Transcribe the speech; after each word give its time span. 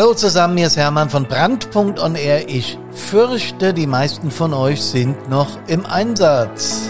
Hallo 0.00 0.14
zusammen, 0.14 0.56
hier 0.56 0.68
ist 0.68 0.78
Hermann 0.78 1.10
von 1.10 1.26
Brandpunkt 1.26 1.98
Air. 2.14 2.48
Ich 2.48 2.78
fürchte, 2.90 3.74
die 3.74 3.86
meisten 3.86 4.30
von 4.30 4.54
euch 4.54 4.80
sind 4.80 5.28
noch 5.28 5.58
im 5.66 5.84
Einsatz. 5.84 6.88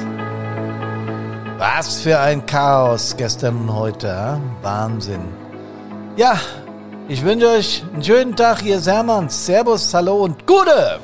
Was 1.59 2.02
für 2.02 2.20
ein 2.20 2.46
Chaos 2.46 3.16
gestern 3.16 3.62
und 3.62 3.75
heute, 3.75 4.41
Wahnsinn. 4.62 5.25
Ja, 6.16 6.38
ich 7.09 7.25
wünsche 7.25 7.48
euch 7.48 7.82
einen 7.93 8.04
schönen 8.04 8.36
Tag, 8.36 8.62
hier 8.62 8.77
ist 8.77 8.86
Hermann. 8.86 9.29
Servus, 9.29 9.92
hallo 9.92 10.22
und 10.22 10.46
Gute! 10.46 11.00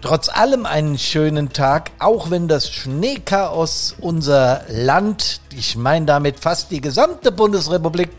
Trotz 0.00 0.30
allem 0.30 0.64
einen 0.64 0.96
schönen 0.96 1.52
Tag, 1.52 1.90
auch 1.98 2.30
wenn 2.30 2.48
das 2.48 2.70
Schneechaos 2.70 3.94
unser 4.00 4.62
Land, 4.70 5.42
ich 5.58 5.76
meine 5.76 6.06
damit 6.06 6.38
fast 6.38 6.70
die 6.70 6.80
gesamte 6.80 7.32
Bundesrepublik, 7.32 8.10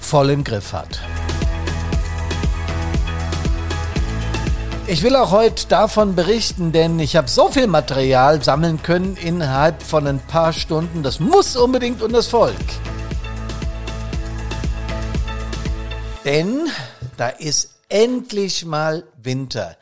voll 0.00 0.30
im 0.30 0.42
Griff 0.42 0.72
hat. 0.72 1.00
Ich 4.88 5.02
will 5.02 5.14
auch 5.14 5.30
heute 5.30 5.68
davon 5.68 6.16
berichten, 6.16 6.72
denn 6.72 6.98
ich 6.98 7.14
habe 7.14 7.28
so 7.28 7.48
viel 7.48 7.66
Material 7.66 8.42
sammeln 8.42 8.82
können 8.82 9.16
innerhalb 9.16 9.82
von 9.82 10.06
ein 10.06 10.18
paar 10.18 10.52
Stunden. 10.52 11.02
Das 11.02 11.20
muss 11.20 11.56
unbedingt 11.56 12.02
um 12.02 12.12
das 12.12 12.26
Volk. 12.26 12.56
Denn 16.24 16.68
da 17.18 17.28
ist 17.28 17.74
endlich 17.88 18.64
mal 18.64 19.04
Winter. 19.22 19.76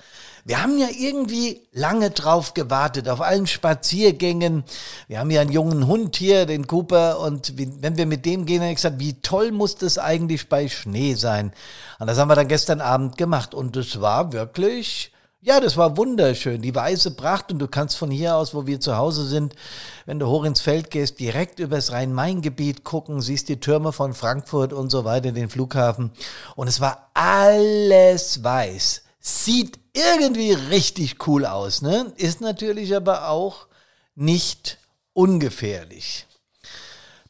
Wir 0.46 0.62
haben 0.62 0.78
ja 0.78 0.86
irgendwie 0.96 1.66
lange 1.72 2.12
drauf 2.12 2.54
gewartet, 2.54 3.08
auf 3.08 3.20
allen 3.20 3.48
Spaziergängen. 3.48 4.62
Wir 5.08 5.18
haben 5.18 5.32
ja 5.32 5.40
einen 5.40 5.50
jungen 5.50 5.88
Hund 5.88 6.14
hier, 6.14 6.46
den 6.46 6.68
Cooper, 6.68 7.18
und 7.18 7.54
wenn 7.58 7.96
wir 7.96 8.06
mit 8.06 8.24
dem 8.24 8.46
gehen, 8.46 8.60
habe 8.60 8.70
ich 8.70 8.76
gesagt, 8.76 9.00
wie 9.00 9.20
toll 9.22 9.50
muss 9.50 9.74
das 9.74 9.98
eigentlich 9.98 10.48
bei 10.48 10.68
Schnee 10.68 11.14
sein? 11.14 11.52
Und 11.98 12.06
das 12.06 12.16
haben 12.18 12.28
wir 12.28 12.36
dann 12.36 12.46
gestern 12.46 12.80
Abend 12.80 13.18
gemacht 13.18 13.54
und 13.54 13.76
es 13.76 14.00
war 14.00 14.32
wirklich, 14.32 15.12
ja, 15.40 15.58
das 15.58 15.76
war 15.76 15.96
wunderschön. 15.96 16.62
Die 16.62 16.76
weiße 16.76 17.16
Pracht 17.16 17.50
und 17.50 17.58
du 17.58 17.66
kannst 17.66 17.96
von 17.96 18.12
hier 18.12 18.36
aus, 18.36 18.54
wo 18.54 18.68
wir 18.68 18.78
zu 18.78 18.96
Hause 18.96 19.26
sind, 19.26 19.56
wenn 20.04 20.20
du 20.20 20.28
hoch 20.28 20.44
ins 20.44 20.60
Feld 20.60 20.92
gehst, 20.92 21.18
direkt 21.18 21.58
übers 21.58 21.90
Rhein-Main-Gebiet 21.90 22.84
gucken, 22.84 23.20
siehst 23.20 23.48
die 23.48 23.58
Türme 23.58 23.90
von 23.90 24.14
Frankfurt 24.14 24.72
und 24.72 24.90
so 24.90 25.04
weiter, 25.04 25.32
den 25.32 25.50
Flughafen. 25.50 26.12
Und 26.54 26.68
es 26.68 26.80
war 26.80 27.10
alles 27.14 28.44
weiß. 28.44 29.05
Sieht 29.28 29.80
irgendwie 29.92 30.52
richtig 30.52 31.26
cool 31.26 31.46
aus, 31.46 31.82
ne? 31.82 32.12
Ist 32.16 32.40
natürlich 32.40 32.94
aber 32.94 33.28
auch 33.28 33.66
nicht 34.14 34.78
ungefährlich. 35.14 36.26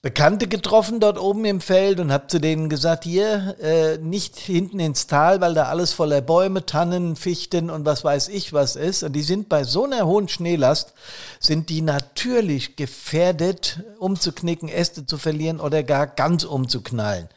Bekannte 0.03 0.47
getroffen 0.47 1.00
dort 1.00 1.19
oben 1.19 1.47
im 1.47 1.62
Feld 1.62 1.98
und 1.98 2.12
habe 2.12 2.27
zu 2.27 2.38
denen 2.38 2.69
gesagt, 2.69 3.05
hier 3.05 3.56
äh, 3.62 3.97
nicht 3.97 4.36
hinten 4.36 4.78
ins 4.78 5.06
Tal, 5.06 5.41
weil 5.41 5.55
da 5.55 5.64
alles 5.69 5.94
voller 5.94 6.20
Bäume, 6.20 6.66
Tannen, 6.66 7.16
Fichten 7.16 7.70
und 7.70 7.86
was 7.86 8.05
weiß 8.05 8.28
ich 8.28 8.53
was 8.53 8.77
ist. 8.77 9.03
Und 9.03 9.14
die 9.14 9.22
sind 9.22 9.48
bei 9.48 9.64
so 9.64 9.84
einer 9.84 10.05
hohen 10.06 10.28
Schneelast, 10.28 10.92
sind 11.41 11.70
die 11.70 11.81
natürlich 11.81 12.77
gefährdet, 12.77 13.81
umzuknicken, 13.98 14.69
Äste 14.69 15.06
zu 15.06 15.16
verlieren 15.16 15.60
oder 15.60 15.83
gar 15.83 16.06
ganz 16.06 16.44
umzuknallen. 16.44 17.31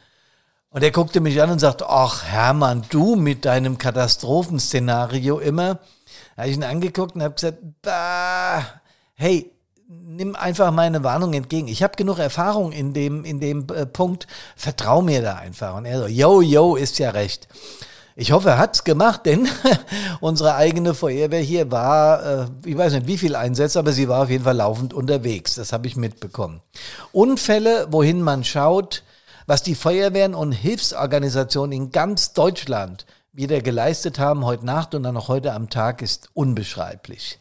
Und 0.72 0.84
er 0.84 0.92
guckte 0.92 1.20
mich 1.20 1.42
an 1.42 1.50
und 1.50 1.58
sagte, 1.58 1.88
ach 1.88 2.24
Hermann, 2.24 2.84
du 2.90 3.16
mit 3.16 3.44
deinem 3.44 3.76
Katastrophenszenario 3.76 5.40
immer. 5.40 5.80
Da 6.36 6.42
habe 6.42 6.50
ich 6.50 6.56
ihn 6.56 6.62
angeguckt 6.62 7.16
und 7.16 7.24
habe 7.24 7.34
gesagt, 7.34 7.58
bah, 7.82 8.64
hey, 9.14 9.50
nimm 9.88 10.36
einfach 10.36 10.70
meine 10.70 11.02
Warnung 11.02 11.32
entgegen. 11.34 11.66
Ich 11.66 11.82
habe 11.82 11.96
genug 11.96 12.20
Erfahrung 12.20 12.70
in 12.70 12.92
dem, 12.92 13.24
in 13.24 13.40
dem 13.40 13.66
äh, 13.74 13.84
Punkt. 13.84 14.28
Vertrau 14.54 15.02
mir 15.02 15.22
da 15.22 15.34
einfach. 15.34 15.74
Und 15.74 15.86
er 15.86 16.02
so, 16.02 16.06
yo, 16.06 16.40
yo, 16.40 16.76
ist 16.76 17.00
ja 17.00 17.10
recht. 17.10 17.48
Ich 18.14 18.30
hoffe, 18.30 18.50
er 18.50 18.58
hat's 18.58 18.84
gemacht, 18.84 19.22
denn 19.26 19.48
unsere 20.20 20.54
eigene 20.54 20.94
Feuerwehr 20.94 21.40
hier 21.40 21.72
war, 21.72 22.24
äh, 22.24 22.46
ich 22.64 22.78
weiß 22.78 22.92
nicht 22.92 23.08
wie 23.08 23.18
viel 23.18 23.34
Einsätze, 23.34 23.80
aber 23.80 23.90
sie 23.90 24.08
war 24.08 24.22
auf 24.22 24.30
jeden 24.30 24.44
Fall 24.44 24.56
laufend 24.56 24.94
unterwegs. 24.94 25.56
Das 25.56 25.72
habe 25.72 25.88
ich 25.88 25.96
mitbekommen. 25.96 26.60
Unfälle, 27.10 27.88
wohin 27.90 28.22
man 28.22 28.44
schaut, 28.44 29.02
was 29.50 29.64
die 29.64 29.74
Feuerwehren 29.74 30.36
und 30.36 30.52
Hilfsorganisationen 30.52 31.72
in 31.72 31.90
ganz 31.90 32.34
Deutschland 32.34 33.04
wieder 33.32 33.60
geleistet 33.60 34.20
haben, 34.20 34.44
heute 34.44 34.64
Nacht 34.64 34.94
und 34.94 35.02
dann 35.02 35.14
noch 35.14 35.26
heute 35.26 35.54
am 35.54 35.68
Tag, 35.68 36.02
ist 36.02 36.28
unbeschreiblich. 36.34 37.40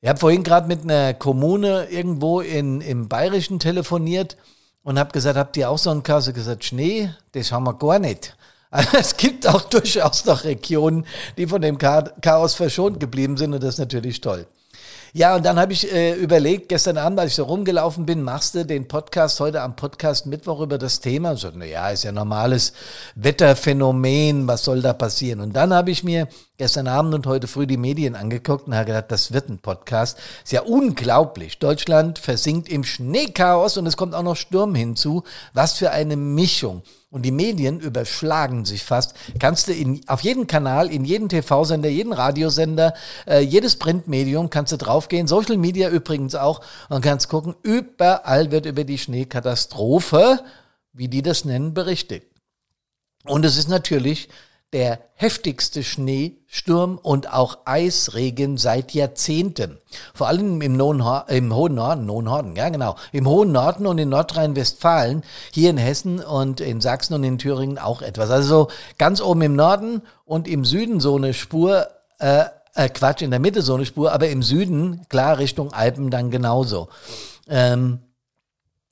Ich 0.00 0.08
habe 0.08 0.20
vorhin 0.20 0.44
gerade 0.44 0.68
mit 0.68 0.84
einer 0.84 1.12
Kommune 1.12 1.86
irgendwo 1.86 2.40
in, 2.40 2.80
im 2.80 3.08
Bayerischen 3.08 3.58
telefoniert 3.58 4.36
und 4.84 4.96
habe 4.96 5.10
gesagt, 5.10 5.36
habt 5.36 5.56
ihr 5.56 5.70
auch 5.70 5.78
so 5.78 5.90
einen 5.90 6.04
Kasse? 6.04 6.32
gesagt, 6.32 6.62
Schnee, 6.62 7.10
das 7.32 7.50
haben 7.50 7.64
wir 7.64 7.74
gar 7.74 7.98
nicht. 7.98 8.36
Also 8.70 8.96
es 8.98 9.16
gibt 9.16 9.46
auch 9.46 9.62
durchaus 9.62 10.24
noch 10.24 10.42
Regionen, 10.42 11.06
die 11.36 11.46
von 11.48 11.62
dem 11.62 11.78
Chaos 11.78 12.54
verschont 12.54 12.98
geblieben 12.98 13.36
sind 13.36 13.54
und 13.54 13.62
das 13.62 13.74
ist 13.74 13.78
natürlich 13.78 14.20
toll. 14.20 14.46
Ja, 15.16 15.36
und 15.36 15.46
dann 15.46 15.60
habe 15.60 15.72
ich 15.72 15.92
äh, 15.92 16.14
überlegt, 16.14 16.68
gestern 16.68 16.98
Abend, 16.98 17.20
als 17.20 17.30
ich 17.30 17.36
so 17.36 17.44
rumgelaufen 17.44 18.04
bin, 18.04 18.20
machst 18.20 18.56
du 18.56 18.66
den 18.66 18.88
Podcast 18.88 19.38
heute 19.38 19.62
am 19.62 19.76
Podcast 19.76 20.26
Mittwoch 20.26 20.60
über 20.60 20.76
das 20.76 20.98
Thema? 20.98 21.36
So, 21.36 21.52
na 21.54 21.64
ja, 21.64 21.88
ist 21.90 22.02
ja 22.02 22.10
normales 22.10 22.72
Wetterphänomen, 23.14 24.48
was 24.48 24.64
soll 24.64 24.82
da 24.82 24.92
passieren? 24.92 25.38
Und 25.38 25.54
dann 25.54 25.72
habe 25.72 25.92
ich 25.92 26.02
mir 26.02 26.26
gestern 26.58 26.88
Abend 26.88 27.14
und 27.14 27.28
heute 27.28 27.46
früh 27.46 27.68
die 27.68 27.76
Medien 27.76 28.16
angeguckt 28.16 28.66
und 28.66 28.74
habe 28.74 28.86
gedacht, 28.86 29.12
das 29.12 29.32
wird 29.32 29.48
ein 29.50 29.60
Podcast. 29.60 30.18
Ist 30.42 30.50
ja 30.50 30.62
unglaublich. 30.62 31.60
Deutschland 31.60 32.18
versinkt 32.18 32.68
im 32.68 32.82
Schneechaos 32.82 33.76
und 33.76 33.86
es 33.86 33.96
kommt 33.96 34.16
auch 34.16 34.24
noch 34.24 34.34
Sturm 34.34 34.74
hinzu. 34.74 35.22
Was 35.52 35.74
für 35.74 35.92
eine 35.92 36.16
Mischung. 36.16 36.82
Und 37.14 37.22
die 37.22 37.30
Medien 37.30 37.78
überschlagen 37.78 38.64
sich 38.64 38.82
fast. 38.82 39.14
Kannst 39.38 39.68
du 39.68 39.72
in, 39.72 40.00
auf 40.08 40.22
jeden 40.22 40.48
Kanal, 40.48 40.90
in 40.90 41.04
jeden 41.04 41.28
TV-Sender, 41.28 41.88
jeden 41.88 42.12
Radiosender, 42.12 42.92
äh, 43.24 43.38
jedes 43.38 43.76
Printmedium 43.76 44.50
kannst 44.50 44.72
du 44.72 44.76
draufgehen. 44.78 45.28
Social 45.28 45.56
Media 45.56 45.90
übrigens 45.90 46.34
auch. 46.34 46.60
Und 46.88 47.02
kannst 47.04 47.28
gucken, 47.28 47.54
überall 47.62 48.50
wird 48.50 48.66
über 48.66 48.82
die 48.82 48.98
Schneekatastrophe, 48.98 50.40
wie 50.92 51.06
die 51.06 51.22
das 51.22 51.44
nennen, 51.44 51.72
berichtet. 51.72 52.24
Und 53.26 53.44
es 53.44 53.58
ist 53.58 53.68
natürlich 53.68 54.28
der 54.74 54.98
heftigste 55.14 55.84
Schneesturm 55.84 56.98
und 57.00 57.32
auch 57.32 57.58
Eisregen 57.64 58.58
seit 58.58 58.92
Jahrzehnten. 58.92 59.78
Vor 60.12 60.26
allem 60.26 60.60
im, 60.60 60.72
im 60.72 61.54
hohen 61.54 61.74
Norden, 61.76 62.10
hohen 62.10 62.24
Norden, 62.24 62.56
ja 62.56 62.68
genau, 62.70 62.96
im 63.12 63.28
hohen 63.28 63.52
Norden 63.52 63.86
und 63.86 63.98
in 63.98 64.08
Nordrhein-Westfalen, 64.08 65.22
hier 65.52 65.70
in 65.70 65.76
Hessen 65.76 66.18
und 66.18 66.60
in 66.60 66.80
Sachsen 66.80 67.14
und 67.14 67.22
in 67.22 67.38
Thüringen 67.38 67.78
auch 67.78 68.02
etwas. 68.02 68.30
Also 68.30 68.66
ganz 68.98 69.20
oben 69.20 69.42
im 69.42 69.54
Norden 69.54 70.02
und 70.24 70.48
im 70.48 70.64
Süden 70.64 70.98
so 70.98 71.14
eine 71.14 71.34
Spur, 71.34 71.86
äh, 72.18 72.46
äh, 72.74 72.88
Quatsch, 72.88 73.22
in 73.22 73.30
der 73.30 73.38
Mitte 73.38 73.62
so 73.62 73.76
eine 73.76 73.86
Spur, 73.86 74.10
aber 74.10 74.28
im 74.28 74.42
Süden, 74.42 75.06
klar, 75.08 75.38
Richtung 75.38 75.72
Alpen 75.72 76.10
dann 76.10 76.32
genauso. 76.32 76.88
Ähm, 77.48 78.00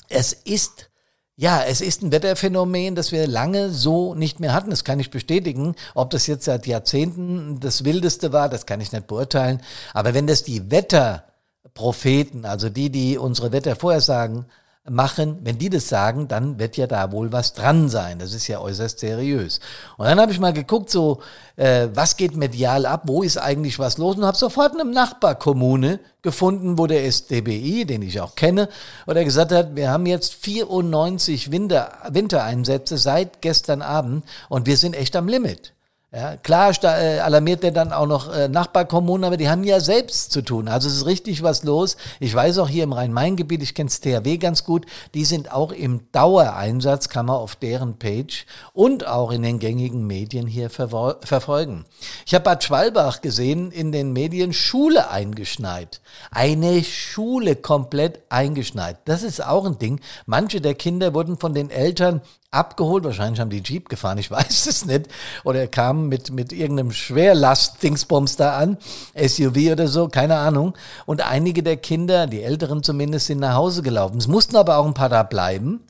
es 0.09 0.32
ist 0.32 0.91
ja, 1.37 1.62
es 1.62 1.81
ist 1.81 2.03
ein 2.03 2.12
Wetterphänomen, 2.12 2.94
das 2.94 3.10
wir 3.10 3.26
lange 3.26 3.70
so 3.70 4.15
nicht 4.15 4.38
mehr 4.38 4.53
hatten. 4.53 4.70
Das 4.70 4.84
kann 4.84 5.00
ich 5.00 5.10
bestätigen. 5.10 5.75
Ob 5.94 6.10
das 6.10 6.26
jetzt 6.26 6.44
seit 6.44 6.66
Jahrzehnten 6.66 7.59
das 7.59 7.84
Wildeste 7.84 8.32
war, 8.32 8.48
das 8.48 8.66
kann 8.66 8.81
ich 8.81 8.93
nicht 8.93 9.06
beurteilen. 9.06 9.62
Aber 9.94 10.12
wenn 10.15 10.26
das 10.26 10.42
die 10.42 10.71
Wetterpropheten, 10.71 12.44
also 12.44 12.69
die, 12.69 12.91
die 12.91 13.16
unsere 13.16 13.50
Wettervorhersagen 13.53 14.47
machen, 14.91 15.38
wenn 15.44 15.59
die 15.59 15.70
das 15.70 15.88
sagen, 15.88 16.26
dann 16.26 16.59
wird 16.59 16.76
ja 16.76 16.88
da 16.88 17.12
wohl 17.12 17.31
was 17.31 17.53
dran 17.53 17.88
sein. 17.88 18.19
Das 18.19 18.34
ist 18.34 18.48
ja 18.48 18.60
äußerst 18.60 18.98
seriös. 18.98 19.60
Und 19.97 20.06
dann 20.06 20.20
habe 20.20 20.32
ich 20.32 20.41
mal 20.41 20.53
geguckt, 20.53 20.91
so 20.91 21.22
äh, 21.56 21.88
was 21.94 22.16
geht 22.16 22.37
medial 22.37 22.84
ab, 22.84 23.03
wo 23.06 23.22
ist 23.22 23.36
eigentlich 23.36 23.78
was 23.78 23.98
los 23.98 24.16
und 24.16 24.24
habe 24.24 24.36
sofort 24.36 24.72
eine 24.72 24.84
Nachbarkommune 24.91 26.01
gefunden, 26.22 26.78
wo 26.78 26.89
der 26.89 27.04
SDBI, 27.04 27.84
den 27.84 28.03
ich 28.03 28.21
auch 28.21 28.34
kenne, 28.34 28.68
oder 29.07 29.24
gesagt 29.24 29.53
hat, 29.53 29.77
wir 29.77 29.91
haben 29.91 30.07
jetzt 30.07 30.34
94 30.34 31.53
Winter, 31.53 31.92
Wintereinsätze 32.10 32.98
seit 32.98 33.41
gestern 33.41 33.83
Abend 33.83 34.24
und 34.48 34.66
wir 34.66 34.77
sind 34.77 34.97
echt 34.97 35.15
am 35.15 35.28
Limit. 35.28 35.74
Ja, 36.14 36.36
klar 36.36 36.74
äh, 36.84 37.20
alarmiert 37.20 37.62
der 37.62 37.70
dann 37.70 37.91
auch 37.91 38.06
noch 38.06 38.30
äh, 38.30 38.47
Nachbarkommunen, 38.47 39.24
aber 39.24 39.38
die 39.38 39.48
haben 39.48 39.64
ja 39.64 39.80
selbst 39.80 40.30
zu 40.30 40.42
tun. 40.42 40.68
Also 40.68 40.86
es 40.86 40.97
ist 40.97 41.06
richtig 41.06 41.42
was 41.42 41.62
los. 41.62 41.97
Ich 42.20 42.34
weiß 42.34 42.59
auch 42.59 42.68
hier 42.68 42.84
im 42.84 42.92
Rhein-Main-Gebiet, 42.92 43.62
ich 43.62 43.74
kenne 43.74 43.88
das 43.88 44.00
THW 44.00 44.36
ganz 44.36 44.64
gut, 44.64 44.84
die 45.14 45.24
sind 45.24 45.50
auch 45.50 45.72
im 45.72 46.03
Dauereinsatz, 46.12 47.09
kann 47.09 47.24
man 47.24 47.36
auf 47.36 47.56
deren 47.56 47.98
Page 47.98 48.44
und 48.74 49.06
auch 49.06 49.32
in 49.32 49.41
den 49.41 49.59
gängigen 49.59 50.06
Medien 50.06 50.47
hier 50.47 50.68
verfolgen. 50.68 51.86
Ich 52.26 52.34
habe 52.34 52.44
Bad 52.44 52.62
Schwalbach 52.62 53.22
gesehen, 53.22 53.70
in 53.70 53.91
den 53.91 54.12
Medien 54.12 54.53
Schule 54.53 55.09
eingeschneit. 55.09 56.03
Eine 56.30 56.84
Schule 56.84 57.56
komplett 57.56 58.20
eingeschneit. 58.28 58.98
Das 59.06 59.22
ist 59.22 59.42
auch 59.42 59.64
ein 59.64 59.78
Ding. 59.78 59.98
Manche 60.26 60.60
der 60.60 60.74
Kinder 60.74 61.14
wurden 61.14 61.38
von 61.38 61.54
den 61.54 61.70
Eltern 61.70 62.20
abgeholt. 62.53 63.03
Wahrscheinlich 63.03 63.41
haben 63.41 63.51
die 63.51 63.63
Jeep 63.65 63.89
gefahren, 63.89 64.19
ich 64.19 64.31
weiß 64.31 64.66
es 64.66 64.84
nicht. 64.84 65.09
Oder 65.43 65.66
kamen 65.66 66.09
mit, 66.09 66.31
mit 66.31 66.53
irgendeinem 66.53 66.93
Schwerlast-Dingsbums 66.93 68.37
da 68.37 68.57
an. 68.57 68.78
SUV 69.16 69.72
oder 69.72 69.89
so, 69.89 70.09
keine 70.09 70.37
Ahnung. 70.37 70.75
Und 71.07 71.27
einige 71.27 71.63
der 71.63 71.77
Kinder, 71.77 72.27
die 72.27 72.43
Älteren 72.43 72.83
zumindest, 72.83 73.27
sind 73.27 73.41
nach 73.41 73.54
Hause 73.54 73.83
gelaufen. 73.83 74.19
Es 74.19 74.28
mussten 74.28 74.57
aber 74.57 74.77
auch 74.77 74.87
ein 74.87 74.95
paar 74.95 75.09
da 75.09 75.22
bleiben. 75.22 75.81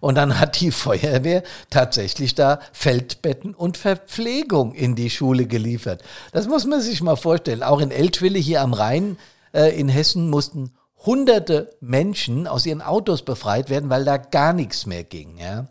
Und 0.00 0.16
dann 0.16 0.38
hat 0.38 0.60
die 0.60 0.70
Feuerwehr 0.70 1.42
tatsächlich 1.70 2.34
da 2.34 2.60
Feldbetten 2.72 3.54
und 3.54 3.76
Verpflegung 3.76 4.74
in 4.74 4.94
die 4.94 5.10
Schule 5.10 5.46
geliefert. 5.46 6.02
Das 6.32 6.46
muss 6.46 6.66
man 6.66 6.80
sich 6.80 7.02
mal 7.02 7.16
vorstellen. 7.16 7.62
Auch 7.62 7.80
in 7.80 7.90
Eltville 7.90 8.38
hier 8.38 8.60
am 8.60 8.74
Rhein 8.74 9.16
äh, 9.52 9.78
in 9.78 9.88
Hessen 9.88 10.28
mussten 10.28 10.72
hunderte 11.04 11.74
Menschen 11.80 12.46
aus 12.46 12.66
ihren 12.66 12.82
Autos 12.82 13.22
befreit 13.22 13.70
werden, 13.70 13.88
weil 13.88 14.04
da 14.04 14.18
gar 14.18 14.52
nichts 14.52 14.86
mehr 14.86 15.04
ging. 15.04 15.38
Ja. 15.38 15.66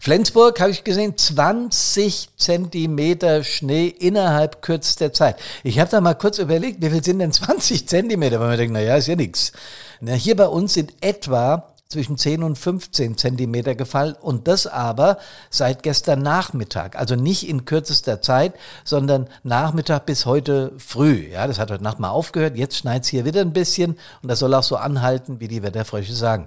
Flensburg 0.00 0.60
habe 0.60 0.70
ich 0.70 0.84
gesehen, 0.84 1.18
20 1.18 2.28
Zentimeter 2.36 3.42
Schnee 3.42 3.88
innerhalb 3.88 4.62
kürzester 4.62 5.12
Zeit. 5.12 5.36
Ich 5.64 5.80
habe 5.80 5.90
da 5.90 6.00
mal 6.00 6.14
kurz 6.14 6.38
überlegt, 6.38 6.80
wie 6.80 6.90
viel 6.90 7.02
sind 7.02 7.18
denn 7.18 7.32
20 7.32 7.88
Zentimeter? 7.88 8.38
Weil 8.38 8.48
man 8.48 8.58
denkt, 8.58 8.72
naja, 8.74 8.96
ist 8.96 9.08
ja 9.08 9.16
nichts. 9.16 9.52
Hier 10.00 10.36
bei 10.36 10.46
uns 10.46 10.74
sind 10.74 10.94
etwa 11.00 11.74
zwischen 11.88 12.18
10 12.18 12.42
und 12.42 12.56
15 12.56 13.16
Zentimeter 13.16 13.74
gefallen 13.74 14.14
und 14.20 14.46
das 14.46 14.66
aber 14.66 15.18
seit 15.50 15.82
gestern 15.82 16.22
Nachmittag. 16.22 16.96
Also 16.96 17.16
nicht 17.16 17.48
in 17.48 17.64
kürzester 17.64 18.20
Zeit, 18.20 18.52
sondern 18.84 19.26
Nachmittag 19.42 20.04
bis 20.04 20.26
heute 20.26 20.72
früh. 20.78 21.28
Ja, 21.32 21.46
das 21.46 21.58
hat 21.58 21.70
heute 21.70 21.82
Nacht 21.82 21.98
mal 21.98 22.10
aufgehört. 22.10 22.56
Jetzt 22.56 22.76
schneit 22.76 23.04
es 23.04 23.08
hier 23.08 23.24
wieder 23.24 23.40
ein 23.40 23.54
bisschen 23.54 23.98
und 24.22 24.28
das 24.28 24.38
soll 24.38 24.54
auch 24.54 24.62
so 24.62 24.76
anhalten, 24.76 25.40
wie 25.40 25.48
die 25.48 25.62
Wetterfrösche 25.62 26.14
sagen. 26.14 26.46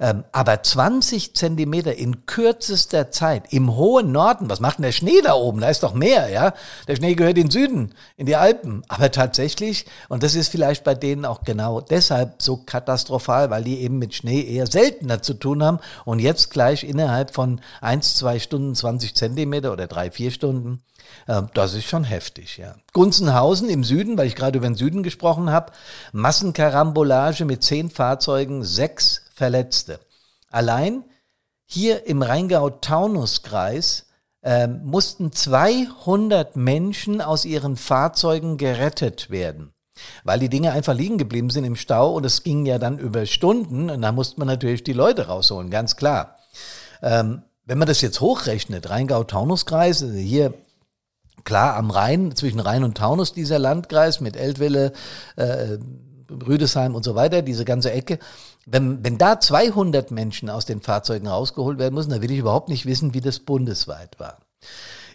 Ähm, 0.00 0.24
aber 0.32 0.62
20 0.62 1.36
Zentimeter 1.36 1.94
in 1.94 2.24
kürzester 2.24 3.10
Zeit 3.10 3.52
im 3.52 3.76
hohen 3.76 4.12
Norden, 4.12 4.48
was 4.48 4.60
macht 4.60 4.78
denn 4.78 4.84
der 4.84 4.92
Schnee 4.92 5.20
da 5.22 5.34
oben? 5.34 5.60
Da 5.60 5.68
ist 5.68 5.82
doch 5.82 5.92
mehr, 5.92 6.30
ja? 6.30 6.54
Der 6.88 6.96
Schnee 6.96 7.14
gehört 7.14 7.36
in 7.36 7.44
den 7.44 7.50
Süden, 7.50 7.94
in 8.16 8.24
die 8.24 8.36
Alpen. 8.36 8.82
Aber 8.88 9.10
tatsächlich, 9.10 9.84
und 10.08 10.22
das 10.22 10.34
ist 10.34 10.48
vielleicht 10.48 10.84
bei 10.84 10.94
denen 10.94 11.26
auch 11.26 11.42
genau 11.44 11.82
deshalb 11.82 12.40
so 12.40 12.56
katastrophal, 12.56 13.50
weil 13.50 13.62
die 13.62 13.80
eben 13.80 13.98
mit 13.98 14.14
Schnee 14.14 14.40
eher 14.40 14.66
seltener 14.66 15.20
zu 15.20 15.34
tun 15.34 15.62
haben 15.62 15.80
und 16.06 16.18
jetzt 16.18 16.50
gleich 16.50 16.82
innerhalb 16.82 17.34
von 17.34 17.60
eins, 17.82 18.14
zwei 18.14 18.38
Stunden 18.38 18.74
20 18.74 19.14
Zentimeter 19.14 19.70
oder 19.70 19.86
drei, 19.86 20.10
vier 20.10 20.30
Stunden. 20.30 20.82
Ähm, 21.28 21.48
das 21.52 21.74
ist 21.74 21.84
schon 21.84 22.04
heftig, 22.04 22.56
ja. 22.56 22.74
Gunzenhausen 22.94 23.68
im 23.68 23.84
Süden, 23.84 24.16
weil 24.16 24.26
ich 24.26 24.36
gerade 24.36 24.58
über 24.58 24.66
den 24.66 24.76
Süden 24.76 25.02
gesprochen 25.02 25.50
habe, 25.50 25.72
Massenkarambolage 26.12 27.44
mit 27.44 27.62
zehn 27.62 27.90
Fahrzeugen, 27.90 28.64
sechs 28.64 29.22
Verletzte. 29.40 30.00
Allein 30.50 31.02
hier 31.64 32.06
im 32.06 32.20
Rheingau-Taunus-Kreis 32.20 34.04
äh, 34.42 34.66
mussten 34.66 35.32
200 35.32 36.56
Menschen 36.56 37.22
aus 37.22 37.46
ihren 37.46 37.78
Fahrzeugen 37.78 38.58
gerettet 38.58 39.30
werden, 39.30 39.72
weil 40.24 40.40
die 40.40 40.50
Dinge 40.50 40.72
einfach 40.72 40.92
liegen 40.92 41.16
geblieben 41.16 41.48
sind 41.48 41.64
im 41.64 41.76
Stau 41.76 42.12
und 42.12 42.26
es 42.26 42.42
ging 42.42 42.66
ja 42.66 42.78
dann 42.78 42.98
über 42.98 43.24
Stunden 43.24 43.88
und 43.88 44.02
da 44.02 44.12
musste 44.12 44.38
man 44.38 44.48
natürlich 44.48 44.84
die 44.84 44.92
Leute 44.92 45.28
rausholen, 45.28 45.70
ganz 45.70 45.96
klar. 45.96 46.36
Ähm, 47.00 47.40
wenn 47.64 47.78
man 47.78 47.88
das 47.88 48.02
jetzt 48.02 48.20
hochrechnet, 48.20 48.90
Rheingau-Taunus-Kreis, 48.90 50.02
also 50.02 50.14
hier 50.18 50.52
klar 51.44 51.76
am 51.76 51.90
Rhein, 51.90 52.36
zwischen 52.36 52.60
Rhein 52.60 52.84
und 52.84 52.98
Taunus 52.98 53.32
dieser 53.32 53.58
Landkreis 53.58 54.20
mit 54.20 54.36
Eltville, 54.36 54.92
äh, 55.36 55.78
Rüdesheim 56.30 56.94
und 56.94 57.04
so 57.04 57.14
weiter, 57.14 57.40
diese 57.40 57.64
ganze 57.64 57.90
Ecke, 57.92 58.18
wenn, 58.66 59.04
wenn 59.04 59.18
da 59.18 59.40
200 59.40 60.10
Menschen 60.10 60.50
aus 60.50 60.66
den 60.66 60.80
Fahrzeugen 60.80 61.26
rausgeholt 61.26 61.78
werden 61.78 61.94
müssen, 61.94 62.10
dann 62.10 62.22
will 62.22 62.30
ich 62.30 62.38
überhaupt 62.38 62.68
nicht 62.68 62.86
wissen, 62.86 63.14
wie 63.14 63.20
das 63.20 63.40
bundesweit 63.40 64.18
war. 64.20 64.38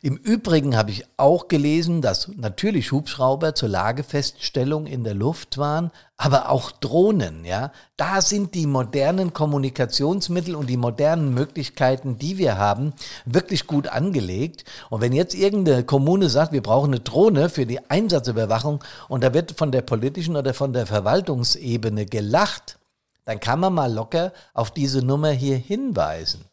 Im 0.06 0.18
Übrigen 0.18 0.78
habe 0.78 0.92
ich 0.92 1.04
auch 1.18 1.48
gelesen, 1.48 2.04
dass 2.04 2.30
natürlich 2.36 2.92
Hubschrauber 2.92 3.56
zur 3.56 3.70
Lagefeststellung 3.70 4.86
in 4.86 5.04
der 5.04 5.16
Luft 5.16 5.58
waren, 5.58 5.90
aber 6.16 6.50
auch 6.50 6.72
Drohnen, 6.72 7.44
ja. 7.44 7.72
Da 7.98 8.22
sind 8.22 8.54
die 8.54 8.68
modernen 8.68 9.34
Kommunikationsmittel 9.34 10.54
und 10.54 10.70
die 10.70 10.78
modernen 10.78 11.34
Möglichkeiten, 11.34 12.20
die 12.20 12.38
wir 12.38 12.60
haben, 12.60 12.94
wirklich 13.26 13.66
gut 13.66 13.88
angelegt. 13.88 14.64
Und 14.92 15.02
wenn 15.02 15.12
jetzt 15.12 15.34
irgendeine 15.34 15.84
Kommune 15.84 16.30
sagt, 16.30 16.52
wir 16.52 16.62
brauchen 16.62 16.94
eine 16.94 17.00
Drohne 17.00 17.50
für 17.50 17.66
die 17.66 17.90
Einsatzüberwachung 17.90 18.84
und 19.08 19.24
da 19.24 19.34
wird 19.34 19.54
von 19.58 19.72
der 19.72 19.82
politischen 19.82 20.36
oder 20.36 20.54
von 20.54 20.72
der 20.72 20.86
Verwaltungsebene 20.86 22.06
gelacht, 22.06 22.78
dann 23.26 23.40
kann 23.40 23.60
man 23.60 23.74
mal 23.74 23.92
locker 23.92 24.32
auf 24.54 24.72
diese 24.72 25.00
Nummer 25.00 25.32
hier 25.32 25.58
hinweisen. 25.58 26.46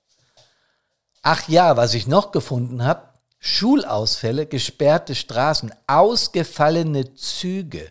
Ach 1.22 1.48
ja, 1.48 1.76
was 1.76 1.94
ich 1.94 2.06
noch 2.06 2.32
gefunden 2.32 2.84
habe, 2.84 3.02
Schulausfälle, 3.38 4.46
gesperrte 4.46 5.14
Straßen, 5.14 5.72
ausgefallene 5.86 7.14
Züge. 7.14 7.90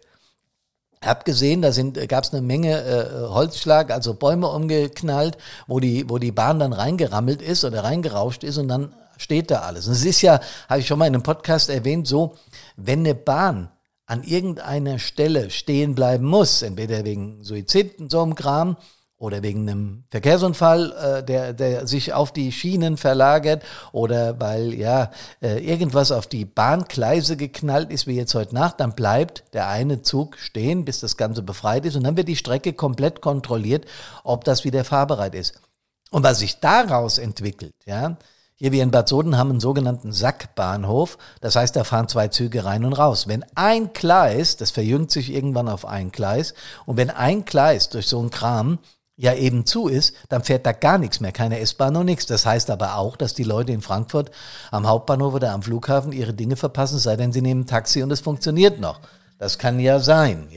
Habe 1.04 1.24
gesehen, 1.24 1.62
da 1.62 1.72
gab 2.06 2.24
es 2.24 2.32
eine 2.32 2.42
Menge 2.42 2.80
äh, 2.82 3.28
Holzschlag, 3.28 3.92
also 3.92 4.14
Bäume 4.14 4.48
umgeknallt, 4.48 5.38
wo 5.68 5.80
die, 5.80 6.10
wo 6.10 6.20
die 6.20 6.32
Bahn 6.32 6.60
dann 6.60 6.74
reingerammelt 6.74 7.42
ist 7.42 7.64
oder 7.66 7.84
reingerauscht 7.84 8.44
ist 8.44 8.58
und 8.58 8.68
dann 8.68 8.94
steht 9.18 9.52
da 9.52 9.62
alles. 9.62 9.88
Und 9.88 9.94
es 9.94 10.06
ist 10.06 10.22
ja, 10.22 10.40
habe 10.70 10.80
ich 10.80 10.88
schon 10.88 11.00
mal 11.00 11.08
in 11.08 11.14
einem 11.14 11.24
Podcast 11.24 11.70
erwähnt, 11.70 12.08
so, 12.08 12.38
wenn 12.76 13.00
eine 13.00 13.16
Bahn 13.16 13.72
an 14.12 14.24
irgendeiner 14.24 15.00
Stelle 15.00 15.50
stehen 15.52 15.96
bleiben 15.96 16.26
muss, 16.26 16.64
entweder 16.64 17.06
wegen 17.06 17.42
Suizid 17.46 17.98
und 17.98 18.12
so 18.12 18.22
einem 18.22 18.36
Kram 18.36 18.76
oder 19.18 19.42
wegen 19.42 19.70
einem 19.70 20.04
Verkehrsunfall, 20.10 20.92
äh, 20.92 21.24
der, 21.24 21.54
der 21.54 21.88
sich 21.88 22.12
auf 22.12 22.34
die 22.34 22.52
Schienen 22.52 22.98
verlagert 22.98 23.64
oder 23.94 24.38
weil 24.42 24.74
ja 24.74 25.12
äh, 25.42 25.66
irgendwas 25.66 26.12
auf 26.12 26.28
die 26.28 26.44
Bahngleise 26.44 27.38
geknallt 27.38 27.90
ist, 27.90 28.06
wie 28.06 28.18
jetzt 28.18 28.36
heute 28.36 28.54
Nacht, 28.54 28.82
dann 28.82 28.96
bleibt 28.96 29.46
der 29.54 29.70
eine 29.70 30.02
Zug 30.02 30.38
stehen, 30.38 30.84
bis 30.84 31.00
das 31.00 31.16
Ganze 31.16 31.42
befreit 31.42 31.86
ist 31.86 31.96
und 31.96 32.04
dann 32.04 32.18
wird 32.18 32.28
die 32.28 32.36
Strecke 32.36 32.74
komplett 32.74 33.22
kontrolliert, 33.22 33.86
ob 34.26 34.44
das 34.44 34.66
wieder 34.66 34.84
fahrbereit 34.84 35.36
ist. 35.36 35.62
Und 36.10 36.24
was 36.26 36.40
sich 36.40 36.60
daraus 36.60 37.18
entwickelt, 37.18 37.76
ja, 37.86 38.18
hier 38.62 38.72
wir 38.72 38.84
in 38.84 38.92
Bad 38.92 39.10
Soden 39.10 39.40
haben 39.40 39.50
einen 39.50 39.60
sogenannten 39.60 40.12
Sackbahnhof. 40.12 41.18
Das 41.40 41.56
heißt, 41.56 41.76
da 41.76 41.84
fahren 41.84 42.08
zwei 42.08 42.28
Züge 42.28 42.64
rein 42.64 42.86
und 42.86 42.94
raus. 42.94 43.28
Wenn 43.28 43.44
ein 43.56 43.92
Gleis, 43.92 44.56
das 44.56 44.70
verjüngt 44.70 45.10
sich 45.10 45.34
irgendwann 45.34 45.68
auf 45.68 45.84
ein 45.84 46.12
Gleis, 46.12 46.54
und 46.86 46.96
wenn 46.96 47.10
ein 47.10 47.44
Gleis 47.44 47.90
durch 47.90 48.06
so 48.06 48.20
einen 48.20 48.30
Kram 48.30 48.78
ja 49.16 49.34
eben 49.34 49.66
zu 49.66 49.88
ist, 49.88 50.14
dann 50.30 50.44
fährt 50.44 50.68
da 50.68 50.74
gar 50.74 51.00
nichts 51.00 51.22
mehr, 51.22 51.32
keine 51.32 51.58
S-Bahn 51.58 51.96
und 51.96 52.06
nichts. 52.06 52.28
Das 52.28 52.46
heißt 52.46 52.70
aber 52.70 52.98
auch, 52.98 53.18
dass 53.18 53.34
die 53.34 53.44
Leute 53.44 53.72
in 53.72 53.82
Frankfurt 53.82 54.30
am 54.70 54.88
Hauptbahnhof 54.88 55.34
oder 55.34 55.54
am 55.54 55.64
Flughafen 55.64 56.12
ihre 56.12 56.36
Dinge 56.36 56.56
verpassen, 56.56 57.00
sei 57.00 57.16
denn 57.16 57.34
sie 57.34 57.42
nehmen 57.42 57.66
Taxi 57.66 58.04
und 58.04 58.12
es 58.12 58.20
funktioniert 58.20 58.80
noch. 58.80 59.00
Das 59.40 59.58
kann 59.58 59.80
ja 59.80 60.00
sein. 60.00 60.56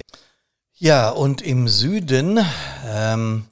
Ja, 0.74 1.08
und 1.08 1.40
im 1.40 1.68
Süden 1.68 2.38
ähm, 2.86 3.46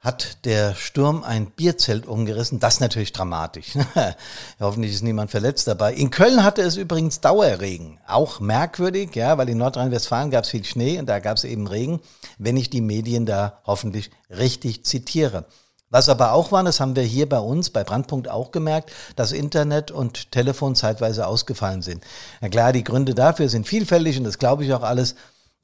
hat 0.00 0.44
der 0.44 0.74
Sturm 0.76 1.24
ein 1.24 1.46
Bierzelt 1.50 2.06
umgerissen. 2.06 2.60
Das 2.60 2.78
natürlich 2.78 3.12
dramatisch. 3.12 3.74
Hoffentlich 4.60 4.94
ist 4.94 5.02
niemand 5.02 5.30
verletzt 5.30 5.66
dabei. 5.66 5.92
In 5.92 6.10
Köln 6.10 6.44
hatte 6.44 6.62
es 6.62 6.76
übrigens 6.76 7.20
Dauerregen. 7.20 7.98
Auch 8.06 8.38
merkwürdig, 8.38 9.16
ja, 9.16 9.38
weil 9.38 9.48
in 9.48 9.58
Nordrhein-Westfalen 9.58 10.30
gab 10.30 10.44
es 10.44 10.50
viel 10.50 10.64
Schnee 10.64 10.98
und 10.98 11.06
da 11.06 11.18
gab 11.18 11.36
es 11.36 11.44
eben 11.44 11.66
Regen, 11.66 12.00
wenn 12.38 12.56
ich 12.56 12.70
die 12.70 12.80
Medien 12.80 13.26
da 13.26 13.60
hoffentlich 13.66 14.10
richtig 14.30 14.84
zitiere. 14.84 15.46
Was 15.90 16.08
aber 16.08 16.32
auch 16.32 16.52
war, 16.52 16.62
das 16.62 16.80
haben 16.80 16.96
wir 16.96 17.02
hier 17.02 17.28
bei 17.28 17.38
uns 17.38 17.70
bei 17.70 17.82
Brandpunkt 17.82 18.28
auch 18.28 18.52
gemerkt, 18.52 18.92
dass 19.16 19.32
Internet 19.32 19.90
und 19.90 20.30
Telefon 20.30 20.74
zeitweise 20.74 21.26
ausgefallen 21.26 21.82
sind. 21.82 22.04
Na 22.40 22.48
klar, 22.50 22.72
die 22.72 22.84
Gründe 22.84 23.14
dafür 23.14 23.48
sind 23.48 23.66
vielfältig 23.66 24.18
und 24.18 24.24
das 24.24 24.38
glaube 24.38 24.64
ich 24.64 24.74
auch 24.74 24.82
alles 24.82 25.14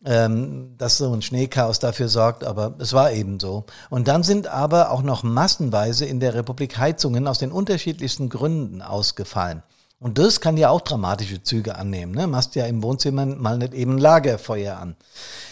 ähm, 0.04 0.75
dass 0.76 0.99
so 0.99 1.12
ein 1.12 1.23
Schneechaos 1.23 1.78
dafür 1.78 2.08
sorgt, 2.08 2.44
aber 2.44 2.75
es 2.78 2.92
war 2.92 3.12
eben 3.12 3.40
so. 3.40 3.64
Und 3.90 4.08
dann 4.08 4.23
sind 4.23 4.46
aber 4.46 4.90
auch 4.90 5.02
noch 5.02 5.23
massenweise 5.23 6.04
in 6.04 6.20
der 6.20 6.34
Republik 6.34 6.78
Heizungen 6.78 7.26
aus 7.26 7.38
den 7.38 7.52
unterschiedlichsten 7.52 8.28
Gründen 8.28 8.82
ausgefallen. 8.82 9.62
Und 10.00 10.18
das 10.18 10.40
kann 10.40 10.58
ja 10.58 10.68
auch 10.68 10.82
dramatische 10.82 11.42
Züge 11.42 11.76
annehmen. 11.76 12.14
Ne? 12.14 12.26
Machst 12.26 12.54
ja 12.56 12.66
im 12.66 12.82
Wohnzimmer 12.82 13.25
mal 13.25 13.56
nicht 13.56 13.73
eben 13.73 13.96
Lagerfeuer 13.96 14.76
an. 14.76 14.96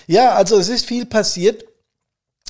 Ja, 0.06 0.34
also 0.34 0.58
es 0.58 0.68
ist 0.68 0.84
viel 0.84 1.06
passiert. 1.06 1.64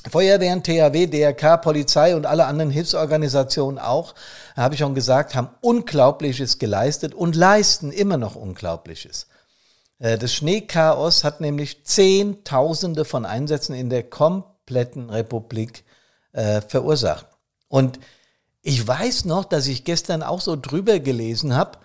Feuerwehren, 0.09 0.63
THW, 0.63 1.07
DRK, 1.07 1.57
Polizei 1.61 2.13
und 2.13 2.25
alle 2.25 2.45
anderen 2.45 2.71
Hilfsorganisationen 2.71 3.79
auch, 3.79 4.15
habe 4.57 4.73
ich 4.73 4.79
schon 4.79 4.95
gesagt, 4.95 5.33
haben 5.33 5.51
Unglaubliches 5.61 6.59
geleistet 6.59 7.13
und 7.13 7.37
leisten 7.37 7.93
immer 7.93 8.17
noch 8.17 8.35
Unglaubliches. 8.35 9.27
Äh, 9.99 10.17
das 10.17 10.33
Schneechaos 10.33 11.23
hat 11.23 11.41
nämlich 11.41 11.85
Zehntausende 11.85 13.05
von 13.05 13.25
Einsätzen 13.25 13.73
in 13.73 13.89
der 13.89 14.03
kompletten 14.03 15.09
Republik 15.09 15.83
äh, 16.31 16.61
verursacht. 16.61 17.27
Und 17.67 17.99
ich 18.61 18.87
weiß 18.87 19.25
noch, 19.25 19.45
dass 19.45 19.67
ich 19.67 19.83
gestern 19.83 20.23
auch 20.23 20.41
so 20.41 20.55
drüber 20.55 20.99
gelesen 20.99 21.55
habe, 21.55 21.79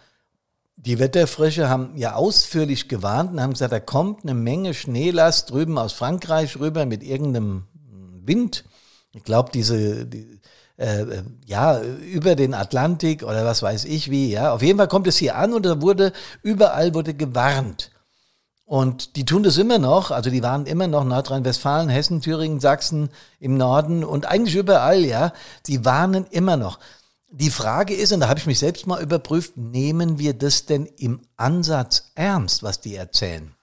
die 0.76 1.00
Wetterfrösche 1.00 1.68
haben 1.68 1.96
ja 1.96 2.14
ausführlich 2.14 2.88
gewarnt 2.88 3.32
und 3.32 3.40
haben 3.40 3.52
gesagt, 3.52 3.72
da 3.72 3.80
kommt 3.80 4.22
eine 4.22 4.34
Menge 4.34 4.74
Schneelast 4.74 5.50
drüben 5.50 5.76
aus 5.76 5.92
Frankreich 5.92 6.58
rüber 6.60 6.86
mit 6.86 7.02
irgendeinem 7.02 7.64
Wind. 8.24 8.64
Ich 9.12 9.24
glaube, 9.24 9.50
diese, 9.52 10.06
die, 10.06 10.38
äh, 10.76 11.22
ja, 11.46 11.82
über 11.82 12.36
den 12.36 12.54
Atlantik 12.54 13.24
oder 13.24 13.44
was 13.44 13.60
weiß 13.60 13.86
ich 13.86 14.08
wie, 14.10 14.30
ja. 14.30 14.52
Auf 14.52 14.62
jeden 14.62 14.78
Fall 14.78 14.86
kommt 14.86 15.08
es 15.08 15.16
hier 15.16 15.36
an 15.36 15.52
und 15.52 15.66
da 15.66 15.82
wurde, 15.82 16.12
überall 16.42 16.94
wurde 16.94 17.14
gewarnt. 17.14 17.90
Und 18.68 19.16
die 19.16 19.25
tun 19.25 19.42
das 19.42 19.56
immer 19.56 19.78
noch, 19.78 20.10
also 20.10 20.28
die 20.28 20.42
waren 20.42 20.66
immer 20.66 20.88
noch 20.88 21.02
Nordrhein-Westfalen, 21.02 21.88
Hessen, 21.88 22.20
Thüringen, 22.20 22.60
Sachsen 22.60 23.08
im 23.40 23.56
Norden 23.56 24.04
und 24.04 24.26
eigentlich 24.26 24.56
überall, 24.56 25.06
ja. 25.06 25.32
Die 25.66 25.87
warnen 25.87 26.26
immer 26.30 26.58
noch. 26.58 26.78
Die 27.30 27.48
Frage 27.48 27.94
ist, 27.94 28.12
und 28.12 28.20
da 28.20 28.28
habe 28.28 28.38
ich 28.38 28.44
mich 28.44 28.58
selbst 28.58 28.87
mal 28.87 29.00
überprüft, 29.00 29.56
nehmen 29.56 30.18
wir 30.18 30.34
das 30.34 30.66
denn 30.66 30.84
im 30.84 31.22
Ansatz 31.38 32.10
ernst, 32.14 32.62
was 32.62 32.82
die 32.82 32.94
erzählen? 32.94 33.54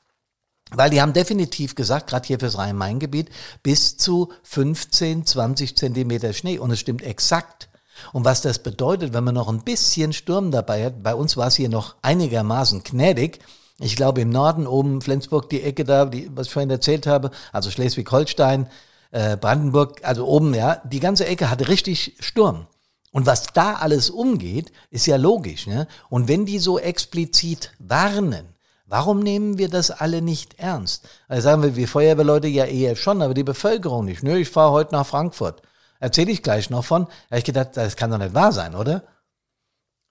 Weil 0.72 0.90
die 0.90 1.04
haben 1.04 1.14
definitiv 1.14 1.76
gesagt, 1.76 2.08
gerade 2.08 2.26
hier 2.26 2.40
fürs 2.40 2.58
Rhein-Main-Gebiet, 2.58 3.30
bis 3.62 3.98
zu 3.98 4.34
15, 4.42 5.28
20 5.28 5.78
Zentimeter 5.78 6.34
Schnee. 6.34 6.58
Und 6.58 6.72
es 6.72 6.80
stimmt 6.80 7.04
exakt. 7.04 7.70
Und 8.12 8.26
was 8.26 8.42
das 8.42 8.58
bedeutet, 8.58 9.14
wenn 9.14 9.24
man 9.24 9.36
noch 9.36 9.50
ein 9.50 9.64
bisschen 9.64 10.14
Sturm 10.14 10.50
dabei 10.50 10.86
hat, 10.86 11.04
bei 11.04 11.14
uns 11.14 11.38
war 11.38 11.50
es 11.50 11.56
hier 11.58 11.70
noch 11.70 11.94
einigermaßen 12.02 12.84
gnädig. 12.84 13.40
Ich 13.80 13.96
glaube 13.96 14.22
im 14.22 14.30
Norden 14.30 14.68
oben, 14.68 15.02
Flensburg, 15.02 15.50
die 15.50 15.62
Ecke 15.62 15.84
da, 15.84 16.06
die, 16.06 16.30
was 16.34 16.48
ich 16.48 16.54
vorhin 16.54 16.70
erzählt 16.70 17.08
habe, 17.08 17.32
also 17.52 17.70
Schleswig-Holstein, 17.70 18.68
äh, 19.12 19.36
Brandenburg, 19.36 20.00
also 20.04 20.26
oben, 20.28 20.54
ja, 20.54 20.82
die 20.86 21.00
ganze 21.02 21.26
Ecke 21.26 21.50
hatte 21.50 21.68
richtig 21.68 22.16
Sturm. 22.20 22.68
Und 23.12 23.26
was 23.26 23.48
da 23.54 23.76
alles 23.76 24.10
umgeht, 24.10 24.72
ist 24.90 25.08
ja 25.08 25.16
logisch. 25.16 25.68
Ne? 25.68 25.88
Und 26.10 26.28
wenn 26.28 26.46
die 26.46 26.60
so 26.60 26.80
explizit 26.80 27.72
warnen, 27.80 28.46
warum 28.88 29.20
nehmen 29.20 29.58
wir 29.58 29.70
das 29.70 29.92
alle 29.92 30.22
nicht 30.22 30.60
ernst? 30.60 31.08
Also 31.28 31.44
sagen 31.44 31.64
wir, 31.64 31.76
wir 31.78 31.88
Feuerwehrleute 31.88 32.48
ja 32.48 32.66
eher 32.66 32.96
schon, 32.98 33.22
aber 33.22 33.34
die 33.34 33.44
Bevölkerung 33.44 34.06
nicht. 34.06 34.22
Nö, 34.22 34.38
ich 34.38 34.50
fahre 34.50 34.72
heute 34.72 34.94
nach 34.94 35.08
Frankfurt. 35.08 35.62
Erzähle 36.00 36.32
ich 36.32 36.44
gleich 36.44 36.70
noch 36.70 36.84
von. 36.84 37.06
Da 37.06 37.12
habe 37.32 37.40
ich 37.40 37.46
gedacht, 37.46 37.70
das 37.76 37.96
kann 37.96 38.12
doch 38.12 38.18
nicht 38.18 38.34
wahr 38.34 38.52
sein, 38.52 38.76
oder? 38.76 39.04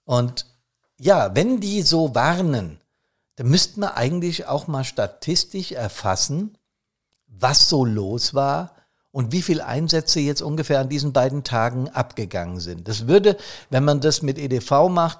Und 0.05 0.47
ja, 0.99 1.35
wenn 1.35 1.59
die 1.59 1.83
so 1.83 2.15
warnen, 2.15 2.79
dann 3.35 3.47
müssten 3.47 3.81
wir 3.81 3.97
eigentlich 3.97 4.47
auch 4.47 4.67
mal 4.67 4.83
statistisch 4.83 5.71
erfassen, 5.71 6.57
was 7.27 7.69
so 7.69 7.85
los 7.85 8.33
war, 8.33 8.75
und 9.15 9.31
wie 9.31 9.41
viel 9.41 9.61
Einsätze 9.61 10.19
jetzt 10.19 10.41
ungefähr 10.41 10.81
an 10.81 10.89
diesen 10.89 11.13
beiden 11.13 11.45
Tagen 11.45 11.87
abgegangen 11.87 12.59
sind. 12.59 12.89
Das 12.89 13.07
würde, 13.07 13.37
wenn 13.69 13.85
man 13.85 14.01
das 14.01 14.21
mit 14.21 14.37
EDV 14.37 14.89
macht, 14.89 15.19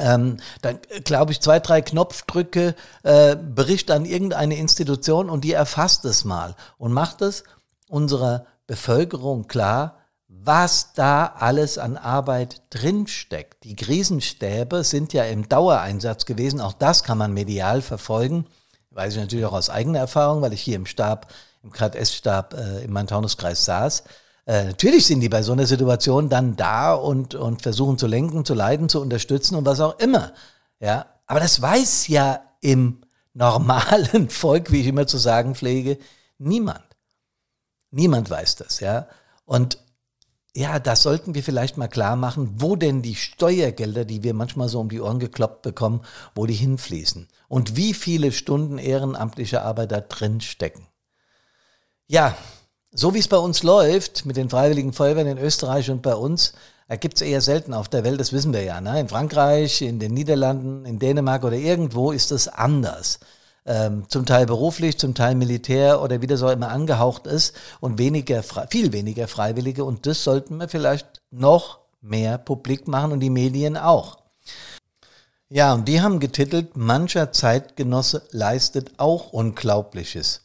ähm, 0.00 0.38
dann 0.62 0.78
glaube 1.04 1.32
ich 1.32 1.42
zwei, 1.42 1.60
drei 1.60 1.82
Knopfdrücke, 1.82 2.74
äh, 3.02 3.36
Bericht 3.36 3.90
an 3.90 4.06
irgendeine 4.06 4.56
Institution 4.56 5.28
und 5.28 5.44
die 5.44 5.52
erfasst 5.52 6.06
es 6.06 6.24
mal 6.24 6.56
und 6.78 6.94
macht 6.94 7.20
es 7.20 7.44
unserer 7.90 8.46
Bevölkerung 8.66 9.48
klar, 9.48 9.98
was 10.42 10.92
da 10.94 11.34
alles 11.38 11.78
an 11.78 11.96
Arbeit 11.96 12.62
drinsteckt. 12.70 13.64
Die 13.64 13.76
Krisenstäbe 13.76 14.84
sind 14.84 15.12
ja 15.12 15.24
im 15.24 15.48
Dauereinsatz 15.48 16.26
gewesen, 16.26 16.60
auch 16.60 16.74
das 16.74 17.02
kann 17.04 17.18
man 17.18 17.32
medial 17.32 17.82
verfolgen. 17.82 18.46
Weiß 18.90 19.14
ich 19.14 19.20
natürlich 19.20 19.46
auch 19.46 19.52
aus 19.52 19.70
eigener 19.70 20.00
Erfahrung, 20.00 20.42
weil 20.42 20.52
ich 20.52 20.62
hier 20.62 20.76
im 20.76 20.86
Stab 20.86 21.32
im 21.62 21.72
KS-Stab 21.72 22.54
äh, 22.54 22.84
im 22.84 22.92
Main-Taunus-Kreis 22.92 23.64
saß. 23.64 24.04
Äh, 24.46 24.64
natürlich 24.64 25.06
sind 25.06 25.20
die 25.20 25.30
bei 25.30 25.42
so 25.42 25.52
einer 25.52 25.66
Situation 25.66 26.28
dann 26.28 26.56
da 26.56 26.94
und, 26.94 27.34
und 27.34 27.62
versuchen 27.62 27.96
zu 27.96 28.06
lenken, 28.06 28.44
zu 28.44 28.54
leiten, 28.54 28.88
zu 28.88 29.00
unterstützen 29.00 29.56
und 29.56 29.64
was 29.64 29.80
auch 29.80 29.98
immer. 29.98 30.32
Ja, 30.80 31.06
aber 31.26 31.40
das 31.40 31.60
weiß 31.60 32.08
ja 32.08 32.40
im 32.60 33.00
normalen 33.32 34.28
Volk, 34.28 34.70
wie 34.70 34.80
ich 34.80 34.86
immer 34.86 35.06
zu 35.06 35.16
sagen 35.16 35.54
pflege, 35.54 35.98
niemand. 36.38 36.84
Niemand 37.90 38.28
weiß 38.28 38.56
das, 38.56 38.80
ja. 38.80 39.08
Und 39.46 39.78
ja, 40.56 40.78
das 40.78 41.02
sollten 41.02 41.34
wir 41.34 41.42
vielleicht 41.42 41.76
mal 41.76 41.88
klar 41.88 42.14
machen, 42.14 42.54
wo 42.58 42.76
denn 42.76 43.02
die 43.02 43.16
Steuergelder, 43.16 44.04
die 44.04 44.22
wir 44.22 44.34
manchmal 44.34 44.68
so 44.68 44.78
um 44.80 44.88
die 44.88 45.00
Ohren 45.00 45.18
gekloppt 45.18 45.62
bekommen, 45.62 46.02
wo 46.34 46.46
die 46.46 46.54
hinfließen 46.54 47.28
und 47.48 47.76
wie 47.76 47.92
viele 47.92 48.30
Stunden 48.30 48.78
ehrenamtliche 48.78 49.62
Arbeit 49.62 49.90
da 49.90 50.00
drin 50.00 50.40
stecken. 50.40 50.86
Ja, 52.06 52.36
so 52.92 53.14
wie 53.14 53.18
es 53.18 53.26
bei 53.26 53.36
uns 53.36 53.64
läuft 53.64 54.26
mit 54.26 54.36
den 54.36 54.48
Freiwilligen 54.48 54.92
Feuerwehren 54.92 55.36
in 55.36 55.38
Österreich 55.38 55.90
und 55.90 56.02
bei 56.02 56.14
uns, 56.14 56.52
gibt 57.00 57.16
es 57.16 57.22
eher 57.22 57.40
selten 57.40 57.74
auf 57.74 57.88
der 57.88 58.04
Welt, 58.04 58.20
das 58.20 58.32
wissen 58.32 58.52
wir 58.52 58.62
ja. 58.62 58.80
Ne? 58.80 59.00
In 59.00 59.08
Frankreich, 59.08 59.82
in 59.82 59.98
den 59.98 60.14
Niederlanden, 60.14 60.84
in 60.84 61.00
Dänemark 61.00 61.42
oder 61.42 61.56
irgendwo 61.56 62.12
ist 62.12 62.30
das 62.30 62.46
anders. 62.46 63.18
Ähm, 63.66 64.04
zum 64.08 64.26
Teil 64.26 64.44
beruflich, 64.44 64.98
zum 64.98 65.14
Teil 65.14 65.34
Militär 65.34 66.02
oder 66.02 66.20
wie 66.20 66.26
das 66.26 66.42
auch 66.42 66.50
immer 66.50 66.68
angehaucht 66.68 67.26
ist 67.26 67.54
und 67.80 67.98
weniger, 67.98 68.42
viel 68.68 68.92
weniger 68.92 69.26
Freiwillige 69.26 69.84
und 69.84 70.06
das 70.06 70.22
sollten 70.22 70.58
wir 70.58 70.68
vielleicht 70.68 71.22
noch 71.30 71.78
mehr 72.02 72.36
publik 72.36 72.86
machen 72.88 73.12
und 73.12 73.20
die 73.20 73.30
Medien 73.30 73.78
auch. 73.78 74.18
Ja, 75.48 75.72
und 75.72 75.86
die 75.88 76.00
haben 76.00 76.20
getitelt, 76.20 76.76
mancher 76.76 77.32
Zeitgenosse 77.32 78.22
leistet 78.32 78.98
auch 78.98 79.32
Unglaubliches. 79.32 80.42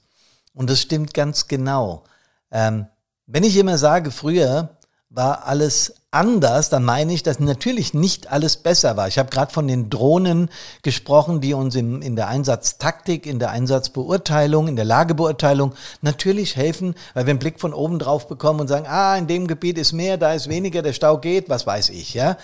Und 0.53 0.69
das 0.69 0.81
stimmt 0.81 1.13
ganz 1.13 1.47
genau. 1.47 2.03
Ähm, 2.51 2.87
wenn 3.25 3.43
ich 3.43 3.57
immer 3.57 3.77
sage, 3.77 4.11
früher 4.11 4.77
war 5.09 5.45
alles 5.45 5.95
anders, 6.11 6.69
dann 6.69 6.83
meine 6.83 7.13
ich, 7.13 7.21
dass 7.21 7.39
natürlich 7.39 7.93
nicht 7.93 8.31
alles 8.31 8.57
besser 8.57 8.97
war. 8.97 9.07
Ich 9.07 9.19
habe 9.19 9.29
gerade 9.29 9.53
von 9.53 9.67
den 9.67 9.89
Drohnen 9.89 10.49
gesprochen, 10.81 11.39
die 11.39 11.53
uns 11.53 11.75
im, 11.75 12.01
in 12.01 12.15
der 12.15 12.27
Einsatztaktik, 12.27 13.25
in 13.25 13.37
der 13.37 13.51
Einsatzbeurteilung, 13.51 14.67
in 14.67 14.75
der 14.75 14.85
Lagebeurteilung 14.85 15.73
natürlich 16.01 16.55
helfen, 16.55 16.95
weil 17.13 17.25
wir 17.27 17.31
einen 17.31 17.39
Blick 17.39 17.59
von 17.59 17.73
oben 17.73 17.99
drauf 17.99 18.27
bekommen 18.27 18.61
und 18.61 18.67
sagen, 18.67 18.87
ah, 18.87 19.17
in 19.17 19.27
dem 19.27 19.47
Gebiet 19.47 19.77
ist 19.77 19.93
mehr, 19.93 20.17
da 20.17 20.33
ist 20.33 20.49
weniger, 20.49 20.81
der 20.81 20.93
Stau 20.93 21.19
geht, 21.19 21.49
was 21.49 21.67
weiß 21.67 21.89
ich, 21.89 22.15
ja. 22.15 22.37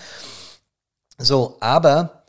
So, 1.18 1.56
aber 1.60 2.22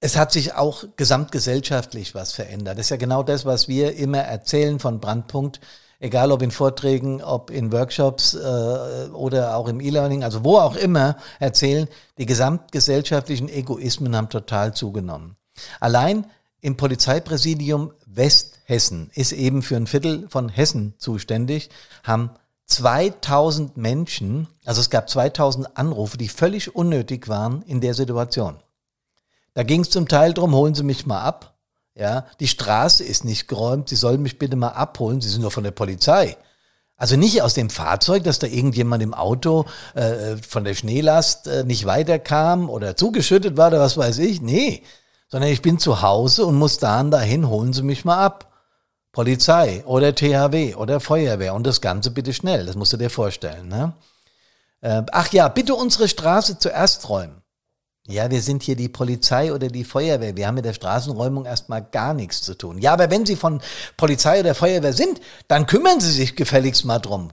es 0.00 0.16
hat 0.16 0.32
sich 0.32 0.54
auch 0.54 0.84
gesamtgesellschaftlich 0.96 2.14
was 2.14 2.32
verändert. 2.32 2.78
Das 2.78 2.86
ist 2.86 2.90
ja 2.90 2.96
genau 2.96 3.22
das, 3.22 3.44
was 3.44 3.68
wir 3.68 3.94
immer 3.94 4.18
erzählen 4.18 4.80
von 4.80 4.98
Brandpunkt, 4.98 5.60
egal 6.02 6.32
ob 6.32 6.42
in 6.42 6.50
Vorträgen, 6.50 7.22
ob 7.22 7.50
in 7.50 7.72
Workshops 7.72 8.34
äh, 8.34 9.08
oder 9.12 9.56
auch 9.56 9.68
im 9.68 9.80
E-Learning, 9.80 10.24
also 10.24 10.44
wo 10.44 10.58
auch 10.58 10.76
immer 10.76 11.16
erzählen, 11.38 11.88
die 12.18 12.26
gesamtgesellschaftlichen 12.26 13.48
Egoismen 13.48 14.14
haben 14.16 14.28
total 14.28 14.74
zugenommen. 14.74 15.36
Allein 15.80 16.26
im 16.60 16.76
Polizeipräsidium 16.76 17.92
Westhessen 18.06 19.10
ist 19.14 19.32
eben 19.32 19.62
für 19.62 19.76
ein 19.76 19.86
Viertel 19.86 20.28
von 20.28 20.48
Hessen 20.48 20.94
zuständig, 20.98 21.70
haben 22.02 22.30
2000 22.66 23.76
Menschen, 23.76 24.48
also 24.64 24.80
es 24.80 24.90
gab 24.90 25.08
2000 25.08 25.76
Anrufe, 25.76 26.18
die 26.18 26.28
völlig 26.28 26.74
unnötig 26.74 27.28
waren 27.28 27.62
in 27.62 27.80
der 27.80 27.94
Situation. 27.94 28.56
Da 29.54 29.62
ging 29.62 29.82
es 29.82 29.90
zum 29.90 30.08
Teil 30.08 30.32
drum, 30.34 30.54
holen 30.54 30.74
Sie 30.74 30.82
mich 30.82 31.06
mal 31.06 31.22
ab. 31.22 31.54
Ja, 31.94 32.26
die 32.40 32.48
Straße 32.48 33.04
ist 33.04 33.24
nicht 33.24 33.48
geräumt, 33.48 33.88
Sie 33.88 33.96
sollen 33.96 34.22
mich 34.22 34.38
bitte 34.38 34.56
mal 34.56 34.68
abholen, 34.68 35.20
Sie 35.20 35.28
sind 35.28 35.42
doch 35.42 35.52
von 35.52 35.64
der 35.64 35.72
Polizei. 35.72 36.36
Also 36.96 37.16
nicht 37.16 37.42
aus 37.42 37.54
dem 37.54 37.68
Fahrzeug, 37.68 38.24
dass 38.24 38.38
da 38.38 38.46
irgendjemand 38.46 39.02
im 39.02 39.12
Auto 39.12 39.66
äh, 39.94 40.36
von 40.36 40.64
der 40.64 40.74
Schneelast 40.74 41.48
äh, 41.48 41.64
nicht 41.64 41.84
weiterkam 41.84 42.70
oder 42.70 42.96
zugeschüttet 42.96 43.56
war 43.56 43.68
oder 43.68 43.80
was 43.80 43.96
weiß 43.96 44.18
ich. 44.18 44.40
Nee, 44.40 44.82
sondern 45.28 45.50
ich 45.50 45.62
bin 45.62 45.78
zu 45.78 46.00
Hause 46.00 46.46
und 46.46 46.54
muss 46.54 46.78
da 46.78 47.00
und 47.00 47.10
dahin, 47.10 47.48
holen 47.48 47.72
Sie 47.72 47.82
mich 47.82 48.04
mal 48.04 48.24
ab. 48.24 48.52
Polizei 49.12 49.84
oder 49.84 50.14
THW 50.14 50.74
oder 50.74 50.98
Feuerwehr 50.98 51.54
und 51.54 51.66
das 51.66 51.82
Ganze 51.82 52.10
bitte 52.10 52.32
schnell, 52.32 52.64
das 52.64 52.76
musst 52.76 52.94
du 52.94 52.96
dir 52.96 53.10
vorstellen. 53.10 53.68
Ne? 53.68 53.92
Äh, 54.80 55.02
ach 55.12 55.32
ja, 55.32 55.48
bitte 55.48 55.74
unsere 55.74 56.08
Straße 56.08 56.58
zuerst 56.58 57.08
räumen. 57.08 57.41
Ja, 58.12 58.30
wir 58.30 58.42
sind 58.42 58.62
hier 58.62 58.76
die 58.76 58.90
Polizei 58.90 59.54
oder 59.54 59.68
die 59.68 59.84
Feuerwehr. 59.84 60.36
Wir 60.36 60.46
haben 60.46 60.56
mit 60.56 60.66
der 60.66 60.74
Straßenräumung 60.74 61.46
erstmal 61.46 61.82
gar 61.82 62.12
nichts 62.12 62.42
zu 62.42 62.54
tun. 62.54 62.78
Ja, 62.78 62.92
aber 62.92 63.10
wenn 63.10 63.24
Sie 63.24 63.36
von 63.36 63.62
Polizei 63.96 64.40
oder 64.40 64.54
Feuerwehr 64.54 64.92
sind, 64.92 65.20
dann 65.48 65.66
kümmern 65.66 65.98
Sie 65.98 66.12
sich 66.12 66.36
gefälligst 66.36 66.84
mal 66.84 66.98
drum. 66.98 67.30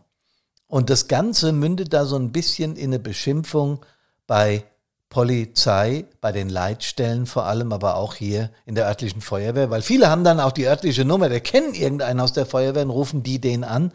Und 0.68 0.90
das 0.90 1.10
Ganze 1.10 1.52
mündet 1.52 1.92
da 1.92 2.06
so 2.06 2.16
ein 2.16 2.32
bisschen 2.32 2.78
in 2.78 2.92
eine 2.92 3.00
Beschimpfung 3.00 3.86
bei 4.26 4.64
Polizei, 5.10 6.06
bei 6.22 6.32
den 6.32 6.48
Leitstellen 6.48 7.26
vor 7.26 7.46
allem, 7.46 7.74
aber 7.74 7.96
auch 7.96 8.14
hier 8.14 8.52
in 8.66 8.76
der 8.76 8.86
örtlichen 8.86 9.22
Feuerwehr, 9.22 9.72
weil 9.72 9.82
viele 9.82 10.08
haben 10.08 10.24
dann 10.24 10.40
auch 10.40 10.52
die 10.52 10.68
örtliche 10.68 11.04
Nummer, 11.04 11.30
der 11.30 11.42
kennen 11.42 11.74
irgendeinen 11.74 12.20
aus 12.20 12.32
der 12.32 12.46
Feuerwehr 12.46 12.84
und 12.84 12.92
rufen 12.92 13.24
die 13.24 13.42
den 13.42 13.64
an. 13.64 13.92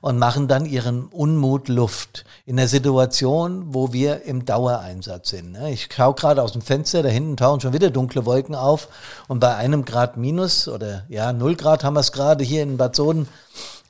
Und 0.00 0.18
machen 0.18 0.48
dann 0.48 0.66
ihren 0.66 1.06
Unmut 1.06 1.68
Luft 1.68 2.24
in 2.46 2.56
der 2.56 2.68
Situation, 2.68 3.74
wo 3.74 3.92
wir 3.92 4.22
im 4.24 4.44
Dauereinsatz 4.44 5.30
sind. 5.30 5.52
Ne? 5.52 5.72
Ich 5.72 5.88
schaue 5.92 6.14
gerade 6.14 6.42
aus 6.42 6.52
dem 6.52 6.62
Fenster, 6.62 7.02
da 7.02 7.08
hinten 7.08 7.36
tauchen 7.36 7.60
schon 7.60 7.72
wieder 7.72 7.90
dunkle 7.90 8.26
Wolken 8.26 8.54
auf 8.54 8.88
und 9.28 9.40
bei 9.40 9.54
einem 9.54 9.84
Grad 9.84 10.16
minus 10.16 10.68
oder 10.68 11.04
ja, 11.08 11.32
null 11.32 11.56
Grad 11.56 11.84
haben 11.84 11.94
wir 11.94 12.00
es 12.00 12.12
gerade 12.12 12.44
hier 12.44 12.62
in 12.62 12.76
Bad 12.76 12.96
Soden, 12.96 13.28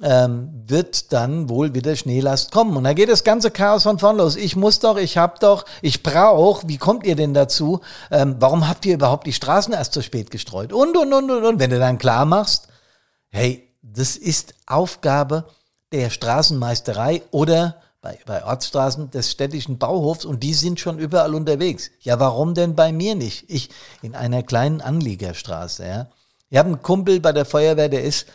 ähm, 0.01 0.65
wird 0.67 1.13
dann 1.13 1.49
wohl 1.49 1.75
wieder 1.75 1.97
Schneelast 1.97 2.53
kommen. 2.53 2.77
Und 2.77 2.85
da 2.85 2.93
geht 2.93 3.09
das 3.09 3.25
ganze 3.25 3.51
Chaos 3.51 3.83
von 3.83 3.99
vorn 3.99 4.17
los. 4.17 4.37
Ich 4.37 4.57
muss 4.57 4.79
doch, 4.79 4.97
ich 4.97 5.19
hab 5.19 5.41
doch, 5.41 5.65
ich 5.83 6.03
brauche. 6.03 6.69
Wie 6.69 6.79
kommt 6.79 7.05
ihr 7.05 7.17
denn 7.17 7.35
dazu? 7.35 7.81
Ähm, 8.11 8.37
warum 8.39 8.69
habt 8.69 8.87
ihr 8.87 8.95
überhaupt 8.95 9.27
die 9.27 9.33
Straßen 9.33 9.75
erst 9.75 9.95
so 9.95 10.03
spät 10.03 10.31
gestreut? 10.31 10.73
Und, 10.73 10.97
und, 10.97 11.13
und, 11.13 11.31
und, 11.31 11.45
und. 11.45 11.59
Wenn 11.59 11.71
du 11.71 11.79
dann 11.79 11.99
klar 11.99 12.25
machst, 12.25 12.69
hey, 13.31 13.69
das 13.83 14.17
ist 14.17 14.55
Aufgabe 14.67 15.45
der 15.93 16.11
Straßenmeisterei 16.11 17.23
oder 17.31 17.81
bei, 18.01 18.19
bei 18.27 18.45
Ortsstraßen 18.45 19.11
des 19.11 19.31
städtischen 19.31 19.79
Bauhofs 19.79 20.25
und 20.25 20.43
die 20.43 20.55
sind 20.55 20.79
schon 20.79 20.99
überall 20.99 21.35
unterwegs. 21.35 21.91
Ja, 22.01 22.21
warum 22.21 22.55
denn 22.55 22.75
bei 22.75 22.93
mir 22.93 23.15
nicht? 23.15 23.45
Ich 23.49 23.71
in 24.03 24.15
einer 24.15 24.43
kleinen 24.43 24.81
Anliegerstraße, 24.81 25.87
ja. 25.87 26.11
Ich 26.51 26.57
habe 26.57 26.69
einen 26.69 26.83
Kumpel 26.83 27.21
bei 27.21 27.33
der 27.33 27.45
Feuerwehr, 27.45 27.89
der 27.89 28.05
ist 28.05 28.27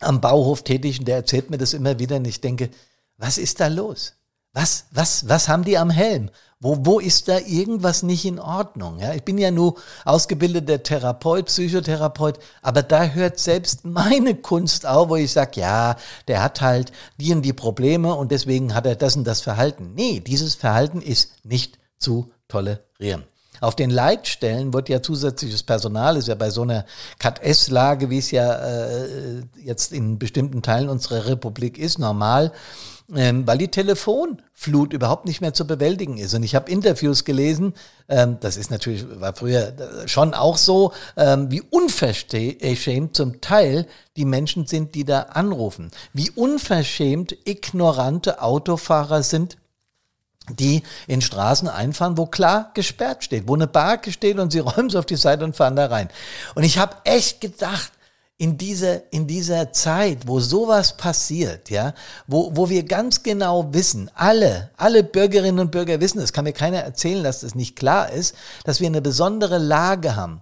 am 0.00 0.20
Bauhof 0.20 0.62
tätig 0.62 1.00
und 1.00 1.08
der 1.08 1.16
erzählt 1.16 1.50
mir 1.50 1.58
das 1.58 1.74
immer 1.74 1.98
wieder 1.98 2.16
und 2.16 2.26
ich 2.26 2.40
denke, 2.40 2.70
was 3.18 3.36
ist 3.36 3.60
da 3.60 3.66
los? 3.66 4.14
Was, 4.52 4.86
was, 4.90 5.28
was 5.28 5.48
haben 5.48 5.64
die 5.64 5.78
am 5.78 5.90
Helm? 5.90 6.30
Wo, 6.62 6.76
wo 6.80 6.98
ist 6.98 7.28
da 7.28 7.38
irgendwas 7.38 8.02
nicht 8.02 8.26
in 8.26 8.38
Ordnung? 8.38 8.98
Ja, 8.98 9.14
ich 9.14 9.22
bin 9.22 9.38
ja 9.38 9.50
nur 9.50 9.76
ausgebildeter 10.04 10.82
Therapeut, 10.82 11.46
Psychotherapeut, 11.46 12.38
aber 12.60 12.82
da 12.82 13.06
hört 13.06 13.38
selbst 13.38 13.84
meine 13.84 14.34
Kunst 14.34 14.86
auf, 14.86 15.08
wo 15.08 15.16
ich 15.16 15.32
sage, 15.32 15.60
ja, 15.60 15.96
der 16.28 16.42
hat 16.42 16.60
halt 16.60 16.92
die 17.18 17.32
und 17.32 17.42
die 17.42 17.54
Probleme 17.54 18.14
und 18.14 18.30
deswegen 18.30 18.74
hat 18.74 18.84
er 18.84 18.96
das 18.96 19.16
und 19.16 19.24
das 19.24 19.40
Verhalten. 19.40 19.94
Nee, 19.94 20.20
dieses 20.20 20.54
Verhalten 20.54 21.00
ist 21.00 21.32
nicht 21.44 21.78
zu 21.98 22.30
tolerieren. 22.48 23.24
Auf 23.60 23.76
den 23.76 23.90
Leitstellen 23.90 24.72
wird 24.72 24.88
ja 24.88 25.02
zusätzliches 25.02 25.62
Personal, 25.62 26.16
ist 26.16 26.28
ja 26.28 26.34
bei 26.34 26.50
so 26.50 26.62
einer 26.62 26.84
Cat-S-Lage, 27.18 28.10
wie 28.10 28.18
es 28.18 28.30
ja 28.30 28.54
äh, 28.54 29.42
jetzt 29.62 29.92
in 29.92 30.18
bestimmten 30.18 30.62
Teilen 30.62 30.88
unserer 30.88 31.26
Republik 31.26 31.78
ist, 31.78 31.98
normal, 31.98 32.52
ähm, 33.14 33.46
weil 33.46 33.58
die 33.58 33.68
Telefonflut 33.68 34.92
überhaupt 34.92 35.26
nicht 35.26 35.40
mehr 35.40 35.52
zu 35.52 35.66
bewältigen 35.66 36.18
ist. 36.18 36.34
Und 36.34 36.42
ich 36.42 36.54
habe 36.54 36.70
Interviews 36.70 37.24
gelesen, 37.24 37.74
ähm, 38.08 38.38
das 38.40 38.56
ist 38.56 38.70
natürlich, 38.70 39.04
war 39.20 39.34
früher 39.34 39.72
schon 40.06 40.34
auch 40.34 40.56
so, 40.56 40.92
ähm, 41.16 41.50
wie 41.50 41.62
unverschämt 41.62 43.16
zum 43.16 43.40
Teil 43.40 43.86
die 44.16 44.24
Menschen 44.24 44.66
sind, 44.66 44.94
die 44.94 45.04
da 45.04 45.22
anrufen. 45.22 45.90
Wie 46.12 46.30
unverschämt 46.30 47.36
ignorante 47.44 48.42
Autofahrer 48.42 49.22
sind, 49.22 49.56
die 50.48 50.82
in 51.06 51.20
Straßen 51.20 51.68
einfahren, 51.68 52.16
wo 52.16 52.26
klar 52.26 52.70
gesperrt 52.74 53.24
steht, 53.24 53.46
wo 53.46 53.54
eine 53.54 53.66
Barke 53.66 54.12
steht 54.12 54.38
und 54.38 54.50
sie 54.52 54.58
räumen 54.60 54.90
sie 54.90 54.98
auf 54.98 55.06
die 55.06 55.16
Seite 55.16 55.44
und 55.44 55.56
fahren 55.56 55.76
da 55.76 55.86
rein. 55.86 56.08
Und 56.54 56.62
ich 56.62 56.78
habe 56.78 56.96
echt 57.04 57.40
gedacht, 57.40 57.92
in 58.40 58.56
dieser, 58.56 59.12
in 59.12 59.26
dieser 59.26 59.70
Zeit, 59.70 60.26
wo 60.26 60.40
sowas 60.40 60.96
passiert, 60.96 61.68
ja, 61.68 61.92
wo, 62.26 62.50
wo 62.56 62.70
wir 62.70 62.84
ganz 62.84 63.22
genau 63.22 63.74
wissen, 63.74 64.10
alle, 64.14 64.70
alle 64.78 65.04
Bürgerinnen 65.04 65.58
und 65.58 65.70
Bürger 65.70 66.00
wissen, 66.00 66.20
es 66.20 66.32
kann 66.32 66.44
mir 66.44 66.54
keiner 66.54 66.78
erzählen, 66.78 67.22
dass 67.22 67.40
das 67.40 67.54
nicht 67.54 67.76
klar 67.76 68.10
ist, 68.10 68.34
dass 68.64 68.80
wir 68.80 68.86
eine 68.86 69.02
besondere 69.02 69.58
Lage 69.58 70.16
haben 70.16 70.40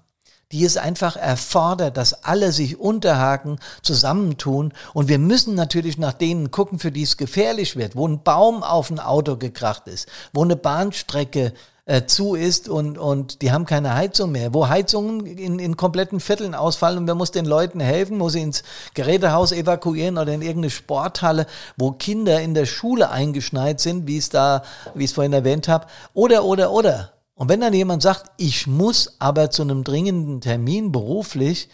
die 0.52 0.64
es 0.64 0.76
einfach 0.76 1.16
erfordert, 1.16 1.96
dass 1.96 2.24
alle 2.24 2.52
sich 2.52 2.78
unterhaken, 2.78 3.58
zusammentun. 3.82 4.72
Und 4.94 5.08
wir 5.08 5.18
müssen 5.18 5.54
natürlich 5.54 5.98
nach 5.98 6.14
denen 6.14 6.50
gucken, 6.50 6.78
für 6.78 6.90
die 6.90 7.02
es 7.02 7.16
gefährlich 7.16 7.76
wird, 7.76 7.96
wo 7.96 8.08
ein 8.08 8.22
Baum 8.22 8.62
auf 8.62 8.90
ein 8.90 8.98
Auto 9.00 9.36
gekracht 9.36 9.88
ist, 9.88 10.08
wo 10.32 10.42
eine 10.42 10.56
Bahnstrecke 10.56 11.52
äh, 11.84 12.06
zu 12.06 12.34
ist 12.34 12.68
und, 12.68 12.98
und 12.98 13.42
die 13.42 13.50
haben 13.50 13.66
keine 13.66 13.94
Heizung 13.94 14.32
mehr, 14.32 14.54
wo 14.54 14.68
Heizungen 14.68 15.26
in, 15.26 15.58
in 15.58 15.76
kompletten 15.76 16.20
Vierteln 16.20 16.54
ausfallen 16.54 16.98
und 16.98 17.06
wer 17.06 17.14
muss 17.14 17.30
den 17.30 17.46
Leuten 17.46 17.80
helfen, 17.80 18.18
muss 18.18 18.34
sie 18.34 18.42
ins 18.42 18.62
Gerätehaus 18.94 19.52
evakuieren 19.52 20.18
oder 20.18 20.32
in 20.32 20.42
irgendeine 20.42 20.70
Sporthalle, 20.70 21.46
wo 21.76 21.92
Kinder 21.92 22.40
in 22.40 22.54
der 22.54 22.66
Schule 22.66 23.10
eingeschneit 23.10 23.80
sind, 23.80 24.06
wie 24.06 24.18
es 24.18 24.28
da, 24.28 24.62
wie 24.94 25.04
ich 25.04 25.10
es 25.10 25.14
vorhin 25.14 25.32
erwähnt 25.32 25.68
habe, 25.68 25.86
oder, 26.14 26.44
oder, 26.44 26.72
oder. 26.72 27.12
Und 27.38 27.48
wenn 27.48 27.60
dann 27.60 27.72
jemand 27.72 28.02
sagt, 28.02 28.32
ich 28.36 28.66
muss 28.66 29.14
aber 29.20 29.50
zu 29.50 29.62
einem 29.62 29.84
dringenden 29.84 30.40
Termin 30.40 30.90
beruflich, 30.90 31.68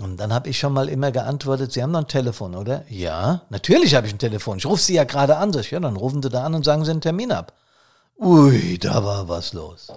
und 0.00 0.18
dann 0.18 0.32
habe 0.32 0.48
ich 0.48 0.58
schon 0.58 0.72
mal 0.72 0.88
immer 0.88 1.12
geantwortet, 1.12 1.72
Sie 1.72 1.82
haben 1.82 1.90
noch 1.90 2.00
ein 2.00 2.08
Telefon, 2.08 2.54
oder? 2.54 2.84
Ja, 2.88 3.42
natürlich 3.50 3.94
habe 3.94 4.06
ich 4.06 4.14
ein 4.14 4.18
Telefon. 4.18 4.56
Ich 4.56 4.64
rufe 4.64 4.82
Sie 4.82 4.94
ja 4.94 5.04
gerade 5.04 5.36
an. 5.36 5.52
Sag 5.52 5.60
ich, 5.60 5.70
ja, 5.72 5.80
dann 5.80 5.96
rufen 5.96 6.22
Sie 6.22 6.30
da 6.30 6.44
an 6.44 6.54
und 6.54 6.64
sagen 6.64 6.86
Sie 6.86 6.90
einen 6.90 7.02
Termin 7.02 7.32
ab. 7.32 7.52
Ui, 8.18 8.78
da 8.78 9.04
war 9.04 9.28
was 9.28 9.52
los. 9.52 9.88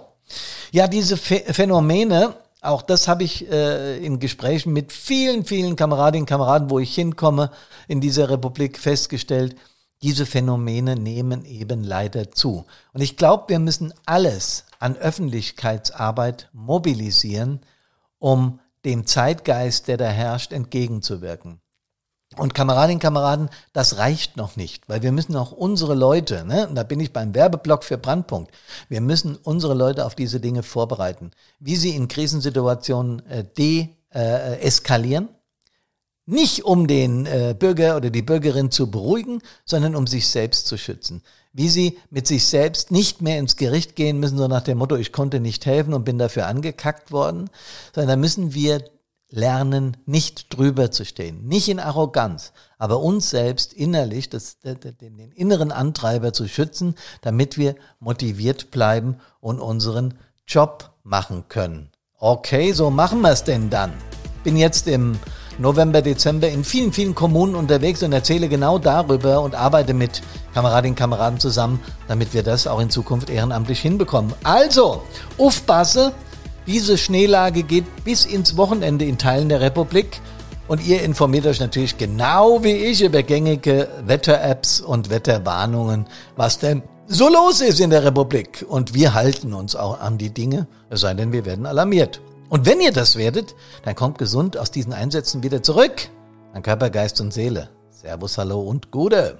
Ja, 0.72 0.88
diese 0.88 1.16
Phänomene, 1.16 2.34
auch 2.60 2.82
das 2.82 3.08
habe 3.08 3.24
ich 3.24 3.50
äh, 3.50 3.96
in 4.04 4.18
Gesprächen 4.18 4.74
mit 4.74 4.92
vielen, 4.92 5.46
vielen 5.46 5.74
Kameradinnen 5.74 6.24
und 6.24 6.28
Kameraden, 6.28 6.68
wo 6.68 6.80
ich 6.80 6.94
hinkomme, 6.94 7.50
in 7.88 8.02
dieser 8.02 8.28
Republik 8.28 8.78
festgestellt, 8.78 9.56
diese 10.02 10.26
Phänomene 10.26 10.96
nehmen 10.96 11.46
eben 11.46 11.82
leider 11.82 12.30
zu. 12.32 12.66
Und 12.92 13.00
ich 13.00 13.16
glaube, 13.16 13.44
wir 13.48 13.58
müssen 13.58 13.94
alles 14.04 14.64
an 14.82 14.96
Öffentlichkeitsarbeit 14.96 16.50
mobilisieren, 16.52 17.60
um 18.18 18.60
dem 18.84 19.06
Zeitgeist, 19.06 19.86
der 19.86 19.96
da 19.96 20.06
herrscht, 20.08 20.52
entgegenzuwirken. 20.52 21.60
Und 22.36 22.54
Kameradinnen 22.54 22.96
und 22.96 23.02
Kameraden, 23.02 23.50
das 23.72 23.98
reicht 23.98 24.36
noch 24.36 24.56
nicht, 24.56 24.88
weil 24.88 25.02
wir 25.02 25.12
müssen 25.12 25.36
auch 25.36 25.52
unsere 25.52 25.94
Leute, 25.94 26.44
ne, 26.46 26.66
und 26.66 26.74
da 26.74 26.82
bin 26.82 26.98
ich 26.98 27.12
beim 27.12 27.34
Werbeblock 27.34 27.84
für 27.84 27.98
Brandpunkt, 27.98 28.50
wir 28.88 29.02
müssen 29.02 29.36
unsere 29.36 29.74
Leute 29.74 30.06
auf 30.06 30.14
diese 30.14 30.40
Dinge 30.40 30.62
vorbereiten, 30.62 31.30
wie 31.60 31.76
sie 31.76 31.94
in 31.94 32.08
Krisensituationen 32.08 33.24
äh, 33.26 33.44
deeskalieren, 33.44 35.28
äh, 35.28 35.41
nicht 36.26 36.64
um 36.64 36.86
den 36.86 37.26
äh, 37.26 37.54
Bürger 37.58 37.96
oder 37.96 38.10
die 38.10 38.22
Bürgerin 38.22 38.70
zu 38.70 38.90
beruhigen, 38.90 39.40
sondern 39.64 39.96
um 39.96 40.06
sich 40.06 40.28
selbst 40.28 40.66
zu 40.66 40.76
schützen 40.76 41.22
wie 41.52 41.68
sie 41.68 41.98
mit 42.10 42.26
sich 42.26 42.46
selbst 42.46 42.90
nicht 42.90 43.20
mehr 43.20 43.38
ins 43.38 43.56
Gericht 43.56 43.94
gehen 43.94 44.18
müssen, 44.18 44.38
so 44.38 44.48
nach 44.48 44.62
dem 44.62 44.78
Motto, 44.78 44.96
ich 44.96 45.12
konnte 45.12 45.40
nicht 45.40 45.66
helfen 45.66 45.94
und 45.94 46.04
bin 46.04 46.18
dafür 46.18 46.46
angekackt 46.46 47.12
worden, 47.12 47.50
sondern 47.94 48.08
da 48.08 48.16
müssen 48.16 48.54
wir 48.54 48.84
lernen, 49.30 49.96
nicht 50.04 50.54
drüber 50.54 50.90
zu 50.90 51.04
stehen, 51.04 51.46
nicht 51.46 51.68
in 51.68 51.80
Arroganz, 51.80 52.52
aber 52.78 53.00
uns 53.00 53.30
selbst 53.30 53.72
innerlich, 53.72 54.28
das, 54.28 54.58
den, 54.60 54.78
den 54.98 55.32
inneren 55.32 55.72
Antreiber 55.72 56.32
zu 56.32 56.48
schützen, 56.48 56.94
damit 57.22 57.56
wir 57.56 57.74
motiviert 57.98 58.70
bleiben 58.70 59.16
und 59.40 59.58
unseren 59.58 60.14
Job 60.46 60.90
machen 61.02 61.44
können. 61.48 61.90
Okay, 62.18 62.72
so 62.72 62.90
machen 62.90 63.20
wir 63.22 63.30
es 63.30 63.44
denn 63.44 63.70
dann. 63.70 63.92
Bin 64.44 64.56
jetzt 64.56 64.86
im 64.86 65.18
November, 65.58 66.02
Dezember 66.02 66.48
in 66.48 66.64
vielen, 66.64 66.92
vielen 66.92 67.14
Kommunen 67.14 67.54
unterwegs 67.54 68.02
und 68.02 68.12
erzähle 68.12 68.48
genau 68.48 68.78
darüber 68.78 69.40
und 69.40 69.54
arbeite 69.54 69.94
mit 69.94 70.22
Kameradinnen 70.54 70.92
und 70.92 70.98
Kameraden 70.98 71.38
zusammen, 71.38 71.80
damit 72.08 72.34
wir 72.34 72.42
das 72.42 72.66
auch 72.66 72.80
in 72.80 72.90
Zukunft 72.90 73.30
ehrenamtlich 73.30 73.80
hinbekommen. 73.80 74.32
Also, 74.42 75.02
aufpasse, 75.38 76.12
diese 76.66 76.96
Schneelage 76.96 77.62
geht 77.62 78.04
bis 78.04 78.24
ins 78.24 78.56
Wochenende 78.56 79.04
in 79.04 79.18
Teilen 79.18 79.48
der 79.48 79.60
Republik. 79.60 80.20
Und 80.68 80.86
ihr 80.86 81.02
informiert 81.02 81.46
euch 81.46 81.60
natürlich 81.60 81.98
genau 81.98 82.62
wie 82.62 82.72
ich 82.72 83.02
über 83.02 83.22
gängige 83.22 83.88
Wetter-Apps 84.06 84.80
und 84.80 85.10
Wetterwarnungen, 85.10 86.06
was 86.36 86.58
denn 86.58 86.82
so 87.08 87.28
los 87.28 87.60
ist 87.60 87.80
in 87.80 87.90
der 87.90 88.04
Republik. 88.04 88.64
Und 88.68 88.94
wir 88.94 89.12
halten 89.12 89.52
uns 89.52 89.76
auch 89.76 90.00
an 90.00 90.18
die 90.18 90.30
Dinge, 90.30 90.68
es 90.88 91.00
sei 91.00 91.14
denn, 91.14 91.32
wir 91.32 91.44
werden 91.44 91.66
alarmiert. 91.66 92.20
Und 92.52 92.66
wenn 92.66 92.82
ihr 92.82 92.92
das 92.92 93.16
werdet, 93.16 93.54
dann 93.82 93.94
kommt 93.94 94.18
gesund 94.18 94.58
aus 94.58 94.70
diesen 94.70 94.92
Einsätzen 94.92 95.42
wieder 95.42 95.62
zurück 95.62 96.10
an 96.52 96.62
Körper, 96.62 96.90
Geist 96.90 97.18
und 97.22 97.32
Seele. 97.32 97.70
Servus, 97.88 98.36
Hallo 98.36 98.60
und 98.60 98.90
Gute. 98.90 99.38